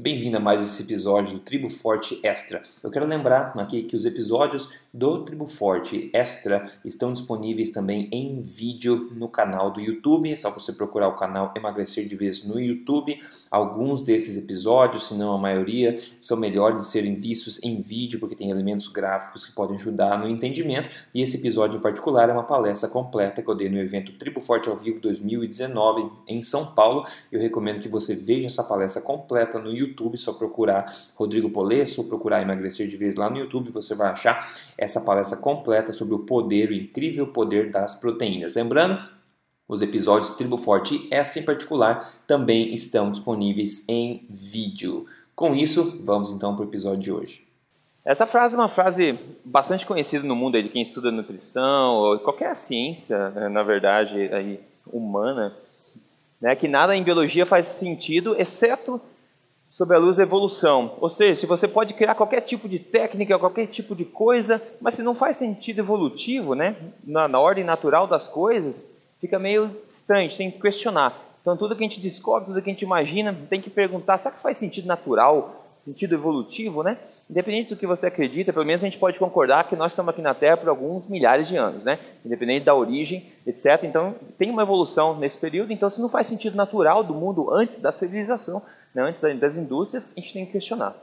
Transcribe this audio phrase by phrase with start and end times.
[0.00, 2.62] Bem-vindo a mais esse episódio do Tribo Forte Extra.
[2.80, 8.40] Eu quero lembrar aqui que os episódios do Tribo Forte Extra estão disponíveis também em
[8.40, 10.30] vídeo no canal do YouTube.
[10.30, 13.18] É só você procurar o canal Emagrecer de Vez no YouTube.
[13.50, 18.36] Alguns desses episódios, se não a maioria, são melhores de serem vistos em vídeo porque
[18.36, 20.88] tem elementos gráficos que podem ajudar no entendimento.
[21.12, 24.40] E esse episódio em particular é uma palestra completa que eu dei no evento Tribo
[24.40, 27.04] Forte ao Vivo 2019 em São Paulo.
[27.32, 32.02] Eu recomendo que você veja essa palestra completa no YouTube YouTube, só procurar Rodrigo Polesso,
[32.02, 36.14] ou procurar Emagrecer de Vez lá no YouTube, você vai achar essa palestra completa sobre
[36.14, 38.54] o poder, o incrível poder das proteínas.
[38.54, 38.98] Lembrando,
[39.68, 45.04] os episódios Tribo Forte e essa em particular também estão disponíveis em vídeo.
[45.34, 47.48] Com isso, vamos então para o episódio de hoje.
[48.04, 52.56] Essa frase é uma frase bastante conhecida no mundo de quem estuda nutrição ou qualquer
[52.56, 54.60] ciência, né, na verdade, aí,
[54.90, 55.54] humana,
[56.40, 58.98] né, que nada em biologia faz sentido exceto
[59.78, 60.96] sobre a luz da evolução.
[61.00, 64.94] Ou seja, se você pode criar qualquer tipo de técnica, qualquer tipo de coisa, mas
[64.94, 70.36] se não faz sentido evolutivo, né, na, na ordem natural das coisas, fica meio estranho,
[70.36, 71.16] tem que questionar.
[71.40, 74.34] Então, tudo que a gente descobre, tudo que a gente imagina, tem que perguntar: será
[74.34, 75.57] que faz sentido natural,
[75.88, 76.98] sentido evolutivo, né?
[77.30, 80.20] Independente do que você acredita, pelo menos a gente pode concordar que nós estamos aqui
[80.20, 81.98] na Terra por alguns milhares de anos, né?
[82.24, 83.82] Independente da origem, etc.
[83.84, 85.72] Então, tem uma evolução nesse período.
[85.72, 88.62] Então, se não faz sentido natural do mundo antes da civilização,
[88.94, 90.94] né, antes das indústrias, a gente tem que questionar.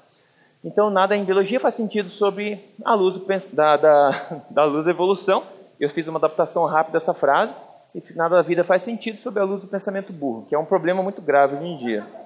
[0.64, 3.20] Então, nada em biologia faz sentido sobre a luz
[3.54, 5.44] da, da, da luz da evolução.
[5.80, 7.54] Eu fiz uma adaptação rápida dessa frase.
[7.94, 10.66] E nada da vida faz sentido sobre a luz do pensamento burro, que é um
[10.66, 12.25] problema muito grave hoje em dia.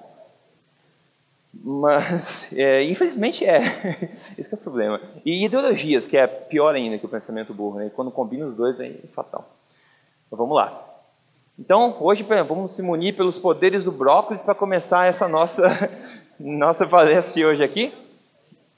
[1.52, 3.60] Mas, é, infelizmente, é.
[4.38, 5.00] Esse é o problema.
[5.24, 7.78] E ideologias, que é pior ainda que o pensamento burro.
[7.78, 7.90] Né?
[7.94, 9.48] Quando combina os dois, é fatal.
[10.26, 10.86] Então, vamos lá.
[11.58, 15.90] Então, hoje vamos se munir pelos poderes do brócolis para começar essa nossa,
[16.40, 17.92] nossa palestra de hoje aqui,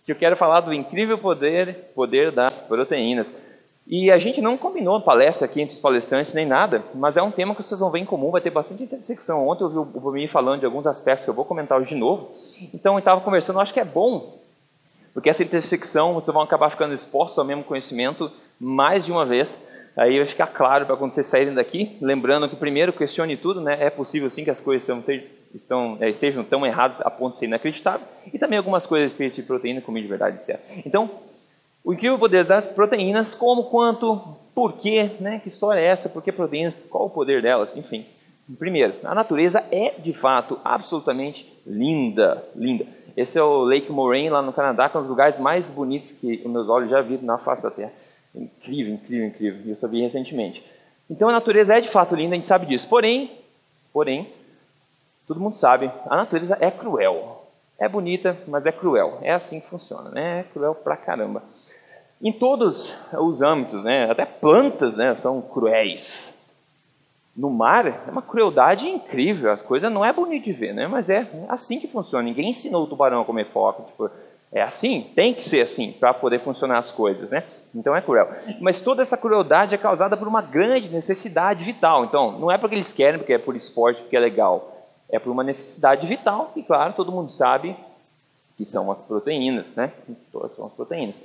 [0.05, 3.41] que eu quero falar do incrível poder, poder das proteínas.
[3.87, 7.31] E a gente não combinou palestra aqui entre os palestrantes nem nada, mas é um
[7.31, 9.49] tema que vocês vão ver em comum, vai ter bastante intersecção.
[9.49, 11.97] Ontem eu vi o Bumi falando de alguns aspectos que eu vou comentar hoje de
[11.97, 12.31] novo.
[12.73, 14.39] Então eu estava conversando, eu acho que é bom,
[15.13, 19.69] porque essa intersecção vocês vão acabar ficando expostos ao mesmo conhecimento mais de uma vez.
[19.97, 23.77] Aí vai ficar claro para quando vocês saírem daqui, lembrando que primeiro questione tudo, né?
[23.79, 25.05] É possível sim que as coisas estão,
[25.55, 29.43] estão, é, estejam tão erradas a ponto de ser inacreditável, e também algumas coisas de
[29.43, 30.59] proteína, comida de verdade, etc.
[30.87, 31.11] Então,
[31.85, 35.41] o incrível poder das proteínas, como, quanto, porquê, né?
[35.41, 36.09] Que história é essa?
[36.09, 36.75] Por que proteínas?
[36.89, 37.77] Qual o poder delas?
[37.77, 38.07] Enfim.
[38.59, 42.87] Primeiro, a natureza é de fato absolutamente linda, linda.
[43.17, 46.13] Esse é o Lake Moraine lá no Canadá, que é um dos lugares mais bonitos
[46.13, 47.93] que os meus olhos já viram na face da Terra.
[48.35, 49.61] Incrível, incrível, incrível.
[49.67, 50.65] Eu sabia recentemente.
[51.09, 52.89] Então a natureza é de fato linda, a gente sabe disso.
[52.89, 53.31] Porém,
[53.93, 54.33] porém,
[55.27, 57.47] todo mundo sabe, a natureza é cruel.
[57.79, 59.19] É bonita, mas é cruel.
[59.23, 60.41] É assim que funciona, né?
[60.41, 61.43] É cruel pra caramba.
[62.23, 64.09] Em todos os âmbitos, né?
[64.09, 65.17] Até plantas, né?
[65.17, 66.33] São cruéis.
[67.37, 69.51] No mar é uma crueldade incrível.
[69.51, 70.87] As coisas não é bonito de ver, né?
[70.87, 72.23] Mas é assim que funciona.
[72.23, 73.83] Ninguém ensinou o tubarão a comer foca.
[73.83, 74.11] Tipo,
[74.53, 77.43] é assim, tem que ser assim para poder funcionar as coisas, né?
[77.75, 78.29] Então é cruel.
[78.61, 82.05] Mas toda essa crueldade é causada por uma grande necessidade vital.
[82.05, 84.87] Então, não é porque eles querem, porque é por esporte, porque é legal.
[85.09, 87.75] É por uma necessidade vital, e claro, todo mundo sabe
[88.57, 89.91] que são as proteínas, né?
[90.31, 91.17] Todas são as proteínas.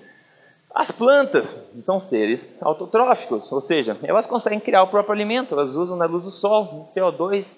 [0.74, 6.00] As plantas são seres autotróficos, ou seja, elas conseguem criar o próprio alimento, elas usam
[6.02, 7.58] a luz do sol, CO2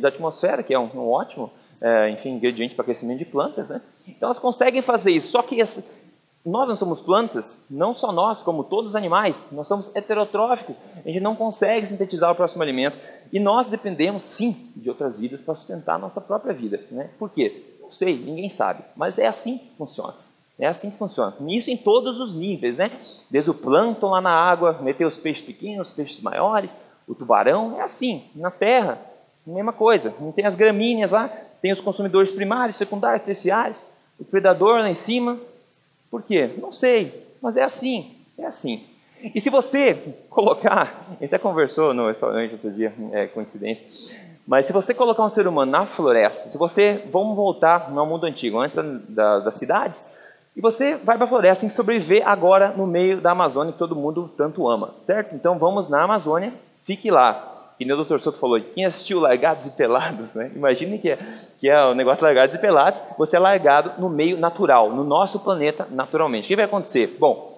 [0.00, 3.80] da, atmosfera, que é um, um ótimo, é, enfim, ingrediente para crescimento de plantas, né?
[4.06, 5.84] Então elas conseguem fazer isso, só que esse,
[6.44, 11.08] nós não somos plantas, não só nós, como todos os animais, nós somos heterotróficos, a
[11.08, 12.98] gente não consegue sintetizar o próximo alimento
[13.32, 16.80] e nós dependemos sim de outras vidas para sustentar a nossa própria vida.
[16.90, 17.10] Né?
[17.18, 17.76] Por quê?
[17.80, 20.14] Não sei, ninguém sabe, mas é assim que funciona.
[20.58, 21.34] É assim que funciona.
[21.48, 22.90] Isso em todos os níveis, né?
[23.30, 26.74] Desde o plâncton lá na água, meter os peixes pequenos, os peixes maiores,
[27.06, 28.24] o tubarão, é assim.
[28.34, 29.00] Na terra,
[29.46, 30.14] mesma coisa.
[30.20, 31.28] Não tem as gramíneas lá,
[31.60, 33.78] tem os consumidores primários, secundários, terciários,
[34.18, 35.38] o predador lá em cima,
[36.10, 36.50] por quê?
[36.58, 38.84] Não sei, mas é assim, é assim.
[39.34, 39.94] E se você
[40.28, 43.86] colocar, a gente até conversou no restaurante outro dia, é coincidência,
[44.46, 48.24] mas se você colocar um ser humano na floresta, se você, vamos voltar no mundo
[48.24, 48.76] antigo, antes
[49.08, 50.04] da, das cidades,
[50.58, 53.94] e você vai para a floresta em sobreviver agora no meio da Amazônia que todo
[53.94, 55.32] mundo tanto ama, certo?
[55.32, 56.52] Então vamos na Amazônia,
[56.84, 58.18] fique lá que nem o Dr.
[58.18, 60.50] Soto falou, quem assistiu Largados e Pelados, né?
[60.52, 61.18] imagine que é,
[61.60, 65.38] que é o negócio Largados e Pelados, você é largado no meio natural, no nosso
[65.38, 66.46] planeta naturalmente.
[66.46, 67.16] O que vai acontecer?
[67.20, 67.56] Bom,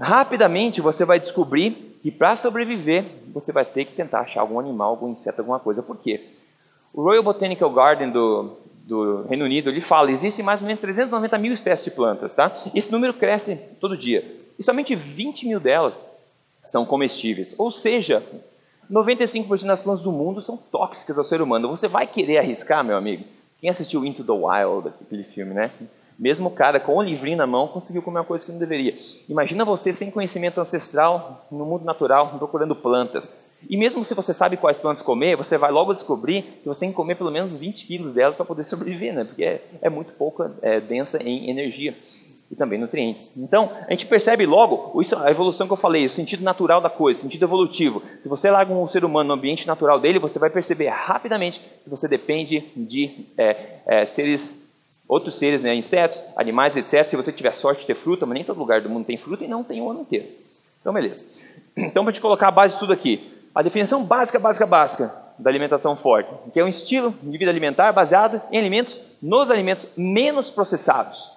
[0.00, 3.04] rapidamente você vai descobrir que para sobreviver,
[3.34, 5.82] você vai ter que tentar achar algum animal, algum inseto, alguma coisa.
[5.82, 6.30] Por quê?
[6.94, 8.56] O Royal Botanical Garden do,
[8.92, 12.52] do Reino Unido, ele fala, existem mais ou menos 390 mil espécies de plantas, tá?
[12.74, 14.24] Esse número cresce todo dia.
[14.58, 15.94] E somente 20 mil delas
[16.62, 17.54] são comestíveis.
[17.58, 18.22] Ou seja,
[18.90, 21.68] 95% das plantas do mundo são tóxicas ao ser humano.
[21.68, 23.24] Você vai querer arriscar, meu amigo?
[23.60, 25.70] Quem assistiu Into the Wild, aquele filme, né?
[26.18, 28.96] Mesmo o cara com o livrinho na mão conseguiu comer uma coisa que não deveria.
[29.28, 33.34] Imagina você sem conhecimento ancestral, no mundo natural, procurando plantas.
[33.68, 36.90] E mesmo se você sabe quais plantas comer, você vai logo descobrir que você tem
[36.90, 39.24] que comer pelo menos 20 quilos delas para poder sobreviver, né?
[39.24, 41.96] Porque é, é muito pouca, é, densa em energia
[42.52, 43.34] e também nutrientes.
[43.34, 46.90] Então, a gente percebe logo isso, a evolução que eu falei, o sentido natural da
[46.90, 48.02] coisa, sentido evolutivo.
[48.20, 51.88] Se você larga um ser humano no ambiente natural dele, você vai perceber rapidamente que
[51.88, 54.70] você depende de é, é, seres,
[55.08, 57.08] outros seres, né, insetos, animais, etc.
[57.08, 59.42] Se você tiver sorte de ter fruta, mas nem todo lugar do mundo tem fruta
[59.42, 60.26] e não tem o ano inteiro.
[60.78, 61.24] Então, beleza.
[61.74, 65.50] Então, para gente colocar a base de tudo aqui, a definição básica, básica, básica da
[65.50, 70.50] alimentação forte, que é um estilo de vida alimentar baseado em alimentos, nos alimentos menos
[70.50, 71.32] processados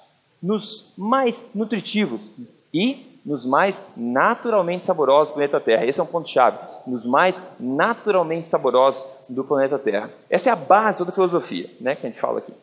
[0.46, 2.36] nos mais nutritivos
[2.72, 5.86] e nos mais naturalmente saborosos do planeta Terra.
[5.86, 6.60] Esse é um ponto-chave.
[6.86, 10.12] Nos mais naturalmente saborosos do planeta Terra.
[10.30, 12.54] Essa é a base da filosofia né, que a gente fala aqui.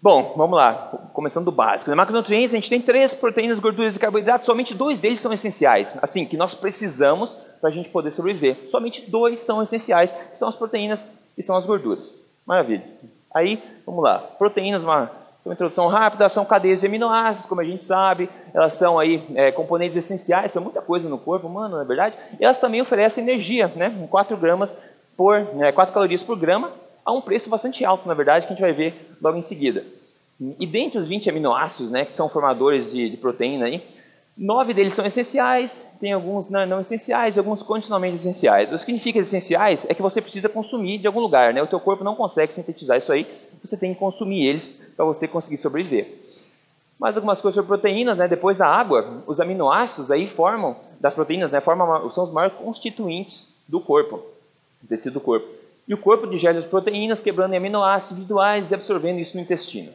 [0.00, 0.92] Bom, vamos lá.
[1.12, 1.90] Começando do básico.
[1.90, 4.46] Na macronutrientes, a gente tem três proteínas, gorduras e carboidratos.
[4.46, 5.92] Somente dois deles são essenciais.
[6.00, 7.36] Assim, que nós precisamos
[7.66, 8.56] para a gente poder sobreviver.
[8.70, 12.08] Somente dois são essenciais, que são as proteínas e são as gorduras.
[12.46, 12.84] Maravilha.
[13.34, 14.18] Aí, vamos lá.
[14.18, 15.10] Proteínas, uma
[15.44, 19.52] uma introdução rápida, são cadeias de aminoácidos, como a gente sabe, elas são aí é,
[19.52, 23.22] componentes essenciais para muita coisa no corpo humano, na é verdade, e elas também oferecem
[23.22, 24.76] energia, né, 4 gramas
[25.16, 26.72] por, né, 4 calorias por grama,
[27.04, 29.84] a um preço bastante alto, na verdade, que a gente vai ver logo em seguida.
[30.58, 33.84] E dentre os 20 aminoácidos, né, que são formadores de, de proteína aí,
[34.36, 38.68] Nove deles são essenciais, tem alguns não, não, essenciais alguns condicionalmente essenciais.
[38.68, 41.62] O que significa essenciais é que você precisa consumir de algum lugar, né?
[41.62, 43.26] O teu corpo não consegue sintetizar isso aí,
[43.64, 46.18] você tem que consumir eles para você conseguir sobreviver.
[46.98, 48.28] Mais algumas coisas sobre proteínas, né?
[48.28, 51.62] Depois da água, os aminoácidos aí formam das proteínas, né?
[51.62, 54.22] Formam, são os maiores constituintes do corpo,
[54.82, 55.46] do tecido do corpo.
[55.88, 59.92] E o corpo digere as proteínas, quebrando em aminoácidos individuais e absorvendo isso no intestino.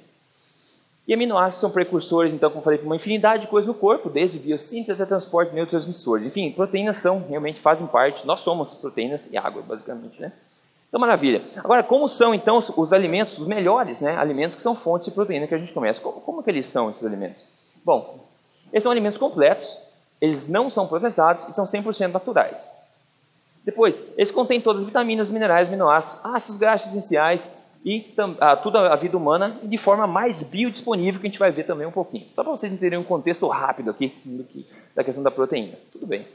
[1.12, 4.40] E aminoácidos são precursores, então, como falei, para uma infinidade de coisas no corpo, desde
[4.40, 6.26] biossíntese até transporte de neurotransmissores.
[6.26, 10.32] Enfim, proteínas são, realmente fazem parte, nós somos proteínas e água, basicamente, né?
[10.88, 11.44] Então, maravilha.
[11.58, 14.16] Agora, como são, então, os alimentos, os melhores, né?
[14.16, 16.00] Alimentos que são fontes de proteína que a gente começa.
[16.00, 17.44] Como, como que eles são, esses alimentos?
[17.84, 18.24] Bom,
[18.72, 19.68] eles são alimentos completos,
[20.22, 22.72] eles não são processados e são 100% naturais.
[23.66, 28.96] Depois, eles contêm todas as vitaminas, minerais, aminoácidos, ácidos graxos essenciais, e a, toda a
[28.96, 32.26] vida humana de forma mais biodisponível, que a gente vai ver também um pouquinho.
[32.36, 34.10] Só para vocês entenderem um contexto rápido aqui
[34.50, 35.74] que, da questão da proteína.
[35.92, 36.26] Tudo bem.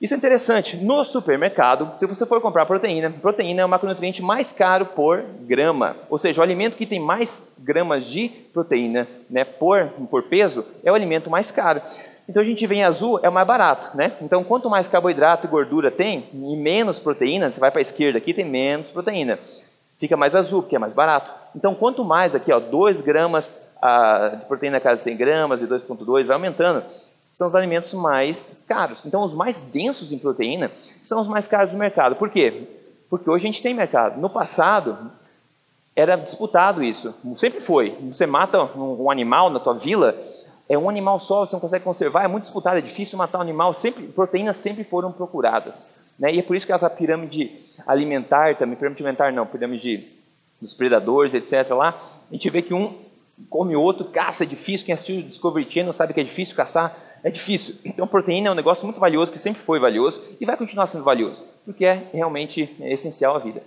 [0.00, 0.78] Isso é interessante.
[0.78, 5.94] No supermercado, se você for comprar proteína, proteína é o macronutriente mais caro por grama.
[6.08, 10.90] Ou seja, o alimento que tem mais gramas de proteína né, por, por peso é
[10.90, 11.82] o alimento mais caro.
[12.26, 14.12] Então a gente vê em azul, é o mais barato, né?
[14.22, 18.18] Então quanto mais carboidrato e gordura tem, e menos proteína, você vai para a esquerda
[18.18, 19.38] aqui, tem menos proteína
[20.00, 21.30] fica mais azul, porque é mais barato.
[21.54, 25.66] Então, quanto mais aqui, ó, 2 gramas ah, de proteína a cada 100 gramas e
[25.66, 26.82] 2,2, vai aumentando,
[27.28, 29.04] são os alimentos mais caros.
[29.04, 32.16] Então, os mais densos em proteína são os mais caros do mercado.
[32.16, 32.66] Por quê?
[33.08, 34.20] Porque hoje a gente tem mercado.
[34.20, 35.12] No passado,
[35.94, 37.14] era disputado isso.
[37.36, 37.96] Sempre foi.
[38.12, 40.16] Você mata um animal na tua vila,
[40.68, 43.42] é um animal só, você não consegue conservar, é muito disputado, é difícil matar um
[43.42, 43.74] animal.
[43.74, 45.99] Sempre, proteínas sempre foram procuradas.
[46.20, 46.34] Né?
[46.34, 47.50] E é por isso que essa pirâmide
[47.86, 50.06] alimentar, também pirâmide alimentar não, pirâmide
[50.60, 51.70] dos predadores, etc.
[51.70, 51.98] lá,
[52.30, 52.94] a gente vê que um
[53.48, 54.84] come o outro, caça, é difícil.
[54.84, 57.74] Quem assistiu Discovery Channel sabe que é difícil caçar, é difícil.
[57.82, 61.04] Então, proteína é um negócio muito valioso, que sempre foi valioso e vai continuar sendo
[61.04, 63.62] valioso, porque é realmente essencial à vida.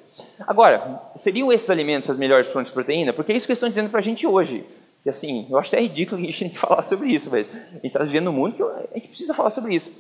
[0.46, 3.14] Agora, seriam esses alimentos as melhores fontes de proteína?
[3.14, 4.64] Porque é isso que eles estão dizendo para a gente hoje.
[5.04, 7.48] E assim, eu acho até ridículo a gente falar sobre isso, velho.
[7.52, 9.92] A gente está vivendo um mundo que a gente precisa falar sobre isso.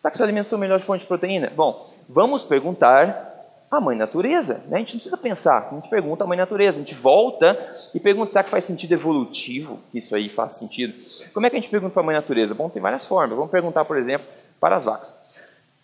[0.00, 1.52] Será que os alimentos são melhores fontes de proteína?
[1.54, 3.30] Bom, vamos perguntar
[3.70, 4.64] à mãe natureza.
[4.66, 4.76] Né?
[4.76, 7.54] A gente não precisa pensar, a gente pergunta à mãe natureza, a gente volta
[7.94, 10.94] e pergunta, será que faz sentido evolutivo que isso aí faz sentido?
[11.34, 12.54] Como é que a gente pergunta para a mãe natureza?
[12.54, 13.36] Bom, tem várias formas.
[13.36, 14.26] Vamos perguntar, por exemplo,
[14.58, 15.14] para as vacas.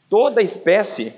[0.08, 1.12] Toda espécie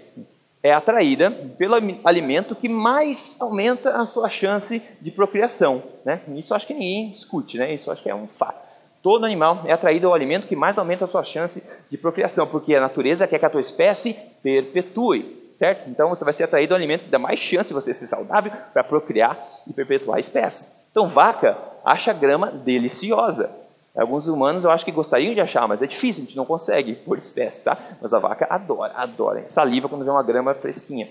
[0.61, 5.85] é atraída pelo alimento que mais aumenta a sua chance de procriação.
[6.05, 6.21] Né?
[6.35, 7.73] Isso acho que ninguém discute, né?
[7.73, 8.68] isso acho que é um fato.
[9.09, 12.75] Todo animal é atraído ao alimento que mais aumenta a sua chance de procriação, porque
[12.75, 14.13] a natureza quer que a tua espécie
[14.43, 15.89] perpetue, certo?
[15.89, 18.53] Então você vai ser atraído ao alimento que dá mais chance de você ser saudável
[18.71, 20.67] para procriar e perpetuar a espécie.
[20.91, 23.51] Então vaca acha grama deliciosa.
[23.97, 26.95] Alguns humanos eu acho que gostariam de achar, mas é difícil, a gente não consegue
[26.95, 27.79] por espécie, tá?
[28.03, 29.45] Mas a vaca adora, adora.
[29.49, 31.09] Saliva quando vê uma grama fresquinha.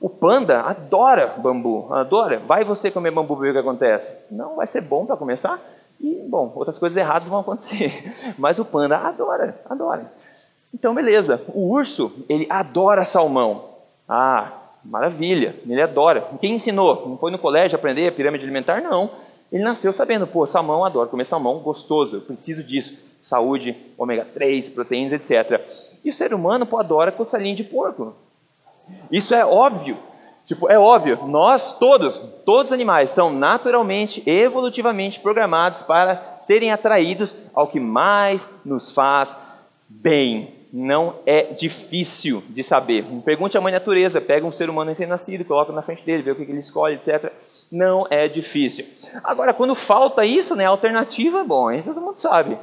[0.00, 2.40] O panda adora bambu, adora.
[2.40, 4.26] Vai você comer bambu ver o que acontece?
[4.34, 5.60] Não vai ser bom para começar.
[6.00, 8.12] E, bom, outras coisas erradas vão acontecer.
[8.38, 10.12] Mas o panda adora, adora.
[10.72, 11.42] Então, beleza.
[11.48, 13.64] O urso, ele adora salmão.
[14.08, 14.52] Ah,
[14.84, 16.28] maravilha, ele adora.
[16.40, 17.08] Quem ensinou?
[17.08, 18.80] Não foi no colégio aprender a pirâmide alimentar?
[18.80, 19.10] Não.
[19.50, 22.98] Ele nasceu sabendo, pô, salmão, adoro comer salmão, gostoso, eu preciso disso.
[23.18, 25.60] Saúde, ômega 3, proteínas, etc.
[26.04, 28.14] E o ser humano, pô, adora costelinha de porco.
[29.10, 29.96] Isso é óbvio.
[30.48, 37.36] Tipo, é óbvio, nós todos, todos os animais são naturalmente, evolutivamente programados para serem atraídos
[37.52, 39.38] ao que mais nos faz
[39.86, 40.54] bem.
[40.72, 43.04] Não é difícil de saber.
[43.26, 46.34] Pergunte à mãe natureza, pega um ser humano recém-nascido, coloca na frente dele, vê o
[46.34, 47.30] que ele escolhe, etc.
[47.70, 48.86] Não é difícil.
[49.22, 52.56] Agora, quando falta isso, né, a alternativa, bom, aí todo mundo sabe.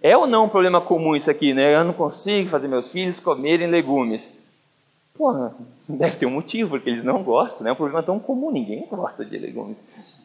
[0.00, 1.74] É ou não um problema comum isso aqui, né?
[1.74, 4.37] Eu não consigo fazer meus filhos comerem legumes.
[5.18, 5.52] Porra,
[5.88, 7.70] deve ter um motivo, porque eles não gostam, né?
[7.70, 9.76] É um problema tão comum, ninguém gosta de legumes.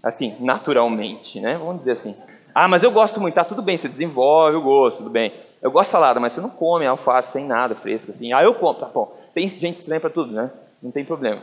[0.03, 1.57] Assim, naturalmente, né?
[1.57, 2.15] Vamos dizer assim.
[2.53, 5.33] Ah, mas eu gosto muito, tá tudo bem, você desenvolve o gosto, tudo bem.
[5.63, 8.31] Eu gosto de salada, mas você não come alface sem nada fresco, assim.
[8.33, 9.17] Ah, eu como, tá bom.
[9.33, 10.51] Tem gente estranha para tudo, né?
[10.81, 11.41] Não tem problema.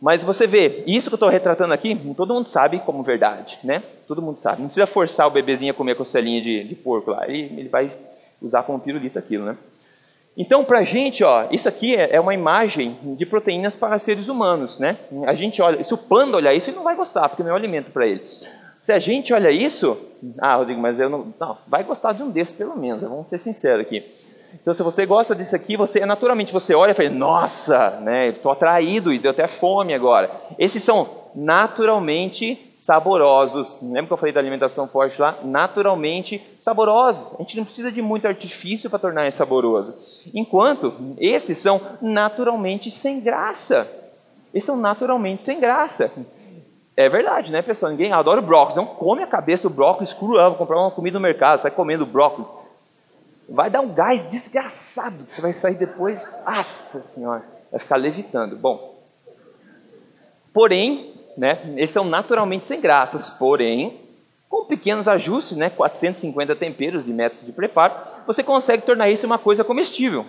[0.00, 3.82] Mas você vê, isso que eu estou retratando aqui, todo mundo sabe como verdade, né?
[4.08, 4.60] Todo mundo sabe.
[4.60, 7.28] Não precisa forçar o bebezinho a comer a costelinha de, de porco lá.
[7.28, 7.92] Ele, ele vai
[8.40, 9.58] usar como pirulito aquilo, né?
[10.36, 14.28] Então, para a gente, ó, isso aqui é, é uma imagem de proteínas para seres
[14.28, 14.98] humanos, né?
[15.26, 17.54] A gente olha, se o panda olhar isso, ele não vai gostar, porque não é
[17.54, 18.22] alimento para ele.
[18.80, 19.96] Se a gente olha isso,
[20.38, 23.38] ah, Rodrigo, mas eu não, não, vai gostar de um desses pelo menos, vamos ser
[23.38, 24.04] sinceros aqui.
[24.60, 28.52] Então, se você gosta disso aqui, você naturalmente você olha e fala, nossa, né, estou
[28.52, 30.30] atraído e deu até fome agora.
[30.58, 33.76] Esses são naturalmente saborosos.
[33.82, 35.38] Lembra que eu falei da alimentação forte lá?
[35.42, 37.34] Naturalmente saborosos.
[37.34, 39.94] A gente não precisa de muito artifício para tornar isso saboroso.
[40.32, 43.90] Enquanto esses são naturalmente sem graça.
[44.52, 46.10] Esses são naturalmente sem graça.
[46.96, 47.90] É verdade, né, pessoal?
[47.90, 48.76] Ninguém adora brócolis.
[48.76, 50.38] Não come a cabeça do brócolis cru.
[50.38, 52.48] Ah, vou comprar uma comida no mercado, sai comendo brócolis.
[53.48, 55.26] Vai dar um gás desgraçado.
[55.28, 56.24] Você vai sair depois.
[56.46, 58.56] Nossa senhora, vai ficar levitando.
[58.56, 58.94] Bom,
[60.52, 61.60] porém, né?
[61.76, 64.00] Eles são naturalmente sem graças, porém,
[64.48, 65.70] com pequenos ajustes, né?
[65.70, 67.94] 450 temperos e métodos de preparo,
[68.26, 70.24] você consegue tornar isso uma coisa comestível.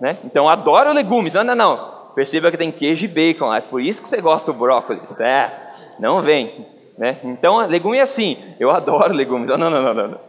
[0.00, 0.18] Né?
[0.24, 1.34] Então, adoro legumes.
[1.34, 1.94] Não, não, não.
[2.14, 3.52] Perceba que tem queijo e bacon.
[3.52, 5.20] É por isso que você gosta do brócolis.
[5.20, 6.66] É, não vem.
[6.96, 7.18] Né?
[7.24, 8.36] Então, legume é assim.
[8.58, 9.48] Eu adoro legumes.
[9.48, 10.08] Não, não, não, não.
[10.08, 10.20] não.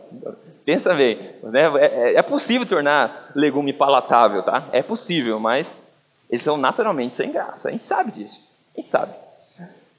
[0.65, 1.19] Pensa bem.
[1.43, 1.61] Né?
[1.77, 4.65] É, é, é possível tornar legume palatável, tá?
[4.71, 5.91] É possível, mas
[6.29, 7.69] eles são naturalmente sem graça.
[7.69, 8.39] A gente sabe disso.
[8.73, 9.13] A gente sabe.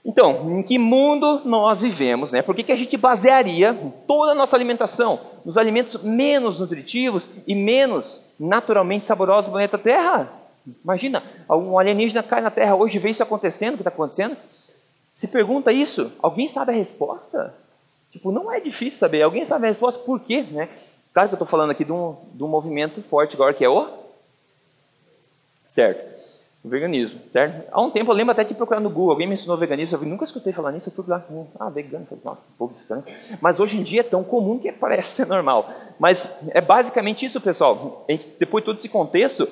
[0.07, 2.31] Então, em que mundo nós vivemos?
[2.31, 2.41] Né?
[2.41, 7.57] Por que, que a gente basearia toda a nossa alimentação nos alimentos menos nutritivos e
[7.57, 10.33] menos naturalmente saborosos do planeta Terra?
[10.85, 14.37] Imagina, um alienígena cai na Terra hoje vê isso acontecendo, o que está acontecendo.
[15.13, 17.53] Se pergunta isso, alguém sabe a resposta?
[18.13, 19.23] Tipo, não é difícil saber.
[19.23, 20.43] Alguém sabe a resposta por quê?
[20.53, 20.69] Né?
[21.13, 23.69] Claro que eu estou falando aqui de um, de um movimento forte agora, que é
[23.69, 23.89] o...
[25.67, 26.16] Certo
[26.69, 27.69] veganismo, certo?
[27.71, 30.09] Há um tempo eu lembro até de procurar no Google, alguém me ensinou veganismo, eu
[30.09, 33.05] nunca escutei falar nisso, eu fui lá, hum, ah, vegano, falei, nossa, que pouco estranho.
[33.41, 35.71] Mas hoje em dia é tão comum que parece ser normal.
[35.99, 38.05] Mas é basicamente isso, pessoal.
[38.09, 39.49] Gente, depois de todo esse contexto,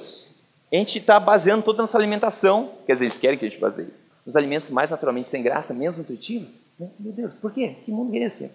[0.73, 3.61] a gente está baseando toda a nossa alimentação, quer dizer, eles querem que a gente
[3.61, 3.88] baseie,
[4.26, 6.62] nos alimentos mais naturalmente sem graça, menos nutritivos.
[6.78, 6.88] Né?
[6.99, 7.76] Meu Deus, por quê?
[7.85, 8.50] Que mundo é esse?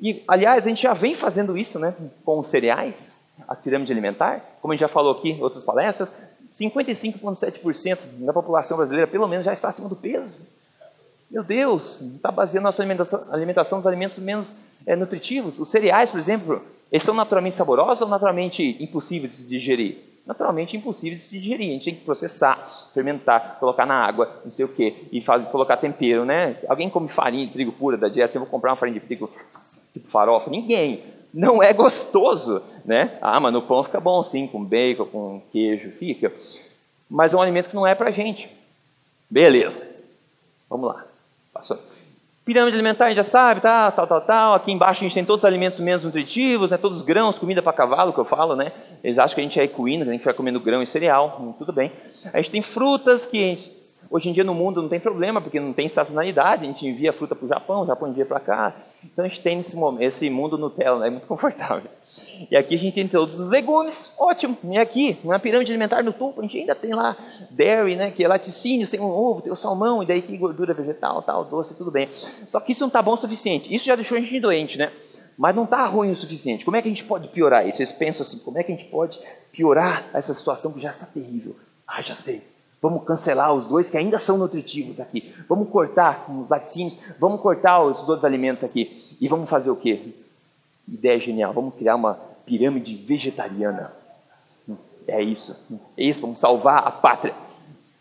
[0.00, 4.72] E, aliás, a gente já vem fazendo isso né, com cereais, a pirâmide alimentar, como
[4.72, 6.20] a gente já falou aqui em outras palestras,
[6.54, 10.38] 55,7% da população brasileira, pelo menos, já está acima do peso.
[11.28, 14.54] Meu Deus, está baseando nossa alimentação, alimentação nos alimentos menos
[14.86, 15.58] é, nutritivos.
[15.58, 19.98] Os cereais, por exemplo, eles são naturalmente saborosos ou naturalmente impossíveis de se digerir?
[20.24, 21.70] Naturalmente impossíveis de se digerir.
[21.70, 25.20] A gente tem que processar, fermentar, colocar na água, não sei o quê, e
[25.50, 26.56] colocar tempero, né?
[26.68, 29.28] Alguém come farinha de trigo pura da dieta, você vai comprar uma farinha de trigo
[29.92, 30.48] tipo farofa?
[30.50, 31.02] Ninguém.
[31.34, 33.16] Não é gostoso né?
[33.20, 36.32] Ah, mas no pão fica bom sim, com bacon, com queijo, fica.
[37.08, 38.48] Mas é um alimento que não é para gente.
[39.30, 39.96] Beleza.
[40.68, 41.04] Vamos lá.
[41.52, 41.78] Passou.
[42.44, 44.54] Pirâmide alimentar, a gente já sabe, tá, tal, tal, tal.
[44.54, 47.62] Aqui embaixo a gente tem todos os alimentos menos nutritivos, né, todos os grãos, comida
[47.62, 48.70] para cavalo, que eu falo, né?
[49.02, 51.38] Eles acham que a gente é equino, que a gente vai comendo grão e cereal,
[51.40, 51.90] hum, tudo bem.
[52.34, 53.38] A gente tem frutas que
[54.10, 57.12] hoje em dia no mundo não tem problema, porque não tem estacionalidade, a gente envia
[57.12, 58.74] fruta para o Japão, o Japão envia para cá.
[59.04, 61.90] Então a gente tem esse, esse mundo Nutella, né, é muito confortável.
[62.50, 64.56] E aqui a gente tem todos os legumes, ótimo.
[64.64, 67.16] E aqui, na pirâmide alimentar no topo, a gente ainda tem lá
[67.50, 70.72] dairy, né, que é laticínios, tem o ovo, tem o salmão, e daí que gordura
[70.72, 72.08] vegetal, tal, doce, tudo bem.
[72.48, 73.74] Só que isso não está bom o suficiente.
[73.74, 74.92] Isso já deixou a gente doente, né?
[75.36, 76.64] Mas não está ruim o suficiente.
[76.64, 77.78] Como é que a gente pode piorar isso?
[77.78, 79.18] Vocês pensam assim, como é que a gente pode
[79.50, 81.56] piorar essa situação que já está terrível?
[81.86, 82.53] Ah, já sei.
[82.84, 85.34] Vamos cancelar os dois que ainda são nutritivos aqui.
[85.48, 89.16] Vamos cortar os laticínios, vamos cortar os outros alimentos aqui.
[89.18, 90.12] E vamos fazer o quê?
[90.86, 92.12] Ideia genial, vamos criar uma
[92.44, 93.90] pirâmide vegetariana.
[95.08, 95.58] É isso.
[95.96, 97.32] É isso, vamos salvar a pátria.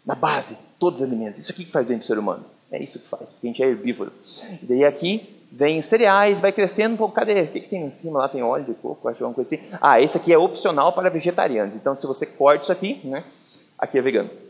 [0.05, 1.39] Na base, todos os alimentos.
[1.39, 2.43] Isso aqui que faz bem para o ser humano.
[2.69, 4.11] É isso que faz, porque a gente é herbívoro.
[4.61, 7.15] E daí aqui vem os cereais, vai crescendo um pouco.
[7.15, 7.43] Cadê?
[7.43, 8.19] O que, que tem em cima?
[8.19, 9.65] Lá tem óleo de coco, acho alguma coisa assim.
[9.79, 11.73] Ah, esse aqui é opcional para vegetarianos.
[11.73, 13.23] Então, se você corta isso aqui, né?
[13.79, 14.42] Aqui é vegano.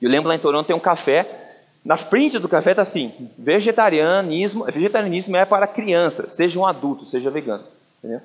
[0.00, 1.46] Eu lembro lá em Toronto tem um café.
[1.84, 7.30] Na frente do café está assim: vegetarianismo, vegetarianismo é para crianças, seja um adulto, seja
[7.30, 7.64] vegano.
[7.98, 8.20] Entendeu?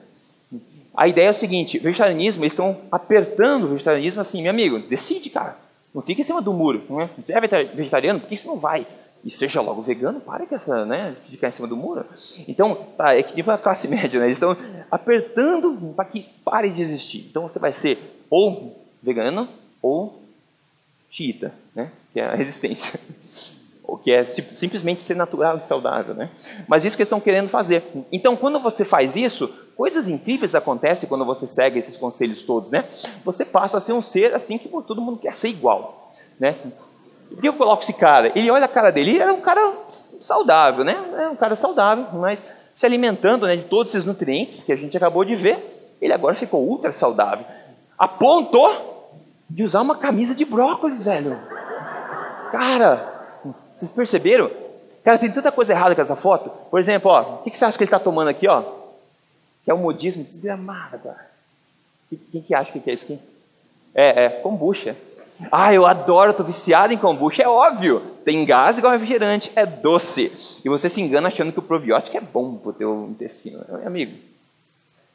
[0.96, 5.30] A ideia é o seguinte: vegetarianismo, eles estão apertando o vegetarianismo assim, meu amigo, decide,
[5.30, 5.58] cara.
[5.94, 6.84] Não fica em cima do muro.
[6.90, 7.10] Não é?
[7.22, 8.20] Você é vegetariano?
[8.20, 8.88] Por que você não vai?
[9.24, 12.04] E seja logo vegano, para com essa, né, ficar em cima do muro.
[12.48, 14.26] Então, tá, é que tipo a classe média, né?
[14.26, 14.58] Eles estão
[14.92, 17.28] apertando para que pare de existir.
[17.30, 17.98] Então, você vai ser
[18.30, 19.48] ou vegano
[19.82, 20.23] ou
[21.14, 21.92] xiita, né?
[22.12, 23.00] Que é a resistência.
[23.84, 26.30] ou que é simplesmente ser natural e saudável, né?
[26.68, 27.84] Mas isso que eles estão querendo fazer.
[28.12, 32.86] Então, quando você faz isso, coisas incríveis acontecem quando você segue esses conselhos todos, né?
[33.24, 36.58] Você passa a ser um ser assim que todo mundo quer ser igual, né?
[37.30, 38.32] Por que eu coloco esse cara?
[38.36, 39.74] Ele olha a cara dele, ele era um cara
[40.22, 40.98] saudável, né?
[41.20, 42.44] É um cara saudável, mas
[42.74, 46.36] se alimentando né, de todos esses nutrientes que a gente acabou de ver, ele agora
[46.36, 47.46] ficou ultra saudável.
[47.98, 48.93] A ponto
[49.50, 51.40] de usar uma camisa de brócolis, velho.
[52.52, 53.42] Cara,
[53.76, 54.50] vocês perceberam?
[55.04, 56.50] Cara, tem tanta coisa errada com essa foto.
[56.70, 58.64] Por exemplo, ó, o que você acha que ele está tomando aqui, ó?
[59.64, 61.12] Que é um modismo desgramado.
[62.32, 63.20] Quem que acha que é isso aqui?
[63.94, 64.96] É, é kombucha.
[65.52, 67.44] Ah, eu adoro, estou viciado em kombucha.
[67.44, 70.32] É óbvio, tem gás igual refrigerante, é doce.
[70.64, 73.64] E você se engana achando que o probiótico é bom para o teu intestino.
[73.86, 74.18] Amigo,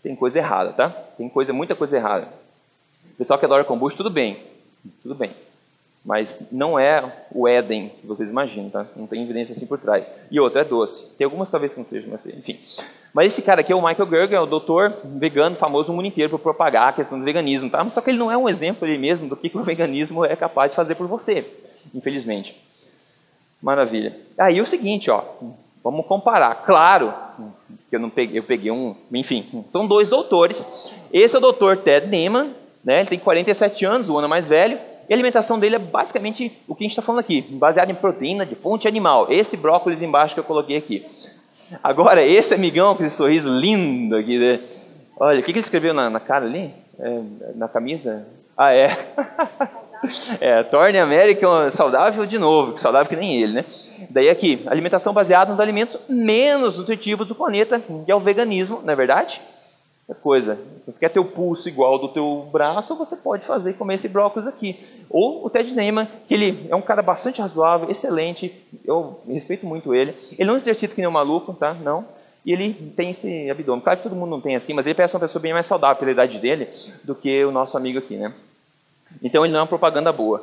[0.02, 0.90] tem coisa errada, tá?
[1.16, 2.28] Tem coisa, muita coisa errada.
[3.18, 4.38] Pessoal que adora kombucha, tudo bem.
[5.02, 5.32] Tudo bem.
[6.04, 8.87] Mas não é o Éden que vocês imaginam, tá?
[8.94, 10.08] Não tem evidência assim por trás.
[10.30, 11.04] E outra, é doce.
[11.18, 12.60] Tem algumas talvez que não sejam, mas enfim.
[13.12, 16.06] Mas esse cara aqui é o Michael Gerger, é o doutor vegano famoso no mundo
[16.06, 17.88] inteiro por propagar a questão do veganismo, tá?
[17.90, 20.71] Só que ele não é um exemplo ele mesmo do que, o veganismo é capaz
[20.71, 21.45] de fazer por você,
[21.93, 22.56] infelizmente.
[23.60, 24.16] Maravilha.
[24.38, 25.25] Aí o seguinte, ó,
[25.82, 26.54] vamos comparar.
[26.64, 27.12] Claro
[27.90, 30.64] que eu não peguei, eu peguei um, enfim, são dois doutores.
[31.12, 32.52] Esse é o doutor Ted Neiman,
[32.84, 33.00] né?
[33.00, 34.78] Ele tem 47 anos, o ano mais velho.
[35.08, 37.95] E a alimentação dele é basicamente o que a gente está falando aqui, baseado em
[37.95, 39.26] proteína de fonte animal.
[39.30, 41.06] Esse brócolis embaixo que eu coloquei aqui.
[41.82, 44.60] Agora, esse amigão com esse sorriso lindo aqui, né?
[45.19, 46.73] olha, o que, que ele escreveu na, na cara ali?
[46.99, 47.21] É,
[47.54, 48.26] na camisa?
[48.56, 48.97] Ah, é.
[50.41, 53.64] é, torne a América saudável de novo, saudável que nem ele, né?
[54.10, 58.93] Daí aqui, alimentação baseada nos alimentos menos nutritivos do planeta, que é o veganismo, não
[58.93, 59.41] é verdade?
[60.14, 60.58] Coisa.
[60.86, 64.49] Você quer ter o pulso igual do teu braço, você pode fazer comer esse brócolis
[64.49, 64.78] aqui.
[65.10, 69.94] Ou o Ted Neyman, que ele é um cara bastante razoável, excelente, eu respeito muito
[69.94, 70.14] ele.
[70.32, 71.75] Ele não exercita que nem um maluco, tá?
[71.75, 72.06] Não.
[72.44, 73.82] E ele tem esse abdômen.
[73.82, 75.97] Claro que todo mundo não tem assim, mas ele parece uma pessoa bem mais saudável
[75.97, 76.68] pela idade dele
[77.04, 78.32] do que o nosso amigo aqui, né?
[79.23, 80.42] Então ele não é uma propaganda boa.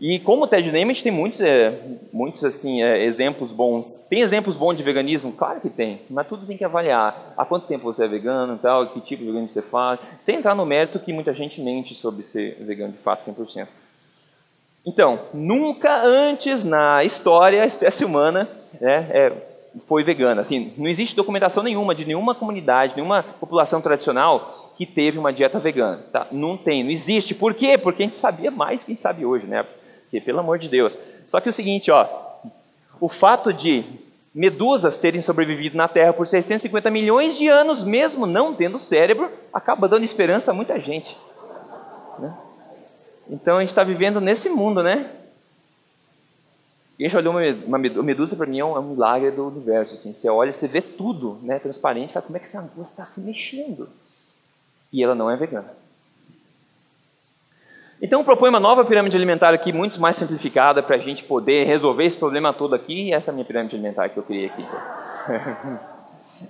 [0.00, 1.78] E como o Ted Neyman tem muitos, é,
[2.10, 4.06] muitos assim, é, exemplos bons.
[4.08, 5.30] Tem exemplos bons de veganismo?
[5.30, 7.34] Claro que tem, mas tudo tem que avaliar.
[7.36, 10.54] Há quanto tempo você é vegano, tal, que tipo de veganismo você faz, sem entrar
[10.54, 13.68] no mérito que muita gente mente sobre ser vegano de fato 100%.
[14.86, 18.48] Então, nunca antes na história a espécie humana
[18.80, 19.32] né, é,
[19.86, 20.40] foi vegana.
[20.40, 25.58] Assim, não existe documentação nenhuma de nenhuma comunidade, nenhuma população tradicional que teve uma dieta
[25.58, 26.00] vegana.
[26.10, 26.26] Tá?
[26.32, 27.34] Não tem, não existe.
[27.34, 27.76] Por quê?
[27.76, 29.66] Porque a gente sabia mais do que a gente sabe hoje, né?
[30.10, 30.98] Porque, pelo amor de Deus.
[31.24, 32.08] Só que o seguinte, ó,
[33.00, 33.84] o fato de
[34.34, 39.88] medusas terem sobrevivido na Terra por 650 milhões de anos, mesmo não tendo cérebro, acaba
[39.88, 41.16] dando esperança a muita gente.
[42.18, 42.36] Né?
[43.30, 45.08] Então a gente está vivendo nesse mundo, né?
[46.98, 49.94] E a olhou uma, medusa para mim é um, é um, milagre do universo.
[49.94, 50.12] Assim.
[50.12, 53.20] Você olha, você vê tudo, né, transparente, fala como é que essa medusa está se
[53.20, 53.88] mexendo.
[54.92, 55.72] E ela não é vegana.
[58.02, 62.06] Então, propõe uma nova pirâmide alimentar aqui, muito mais simplificada, para a gente poder resolver
[62.06, 63.08] esse problema todo aqui.
[63.08, 64.64] E essa é a minha pirâmide alimentar que eu criei aqui.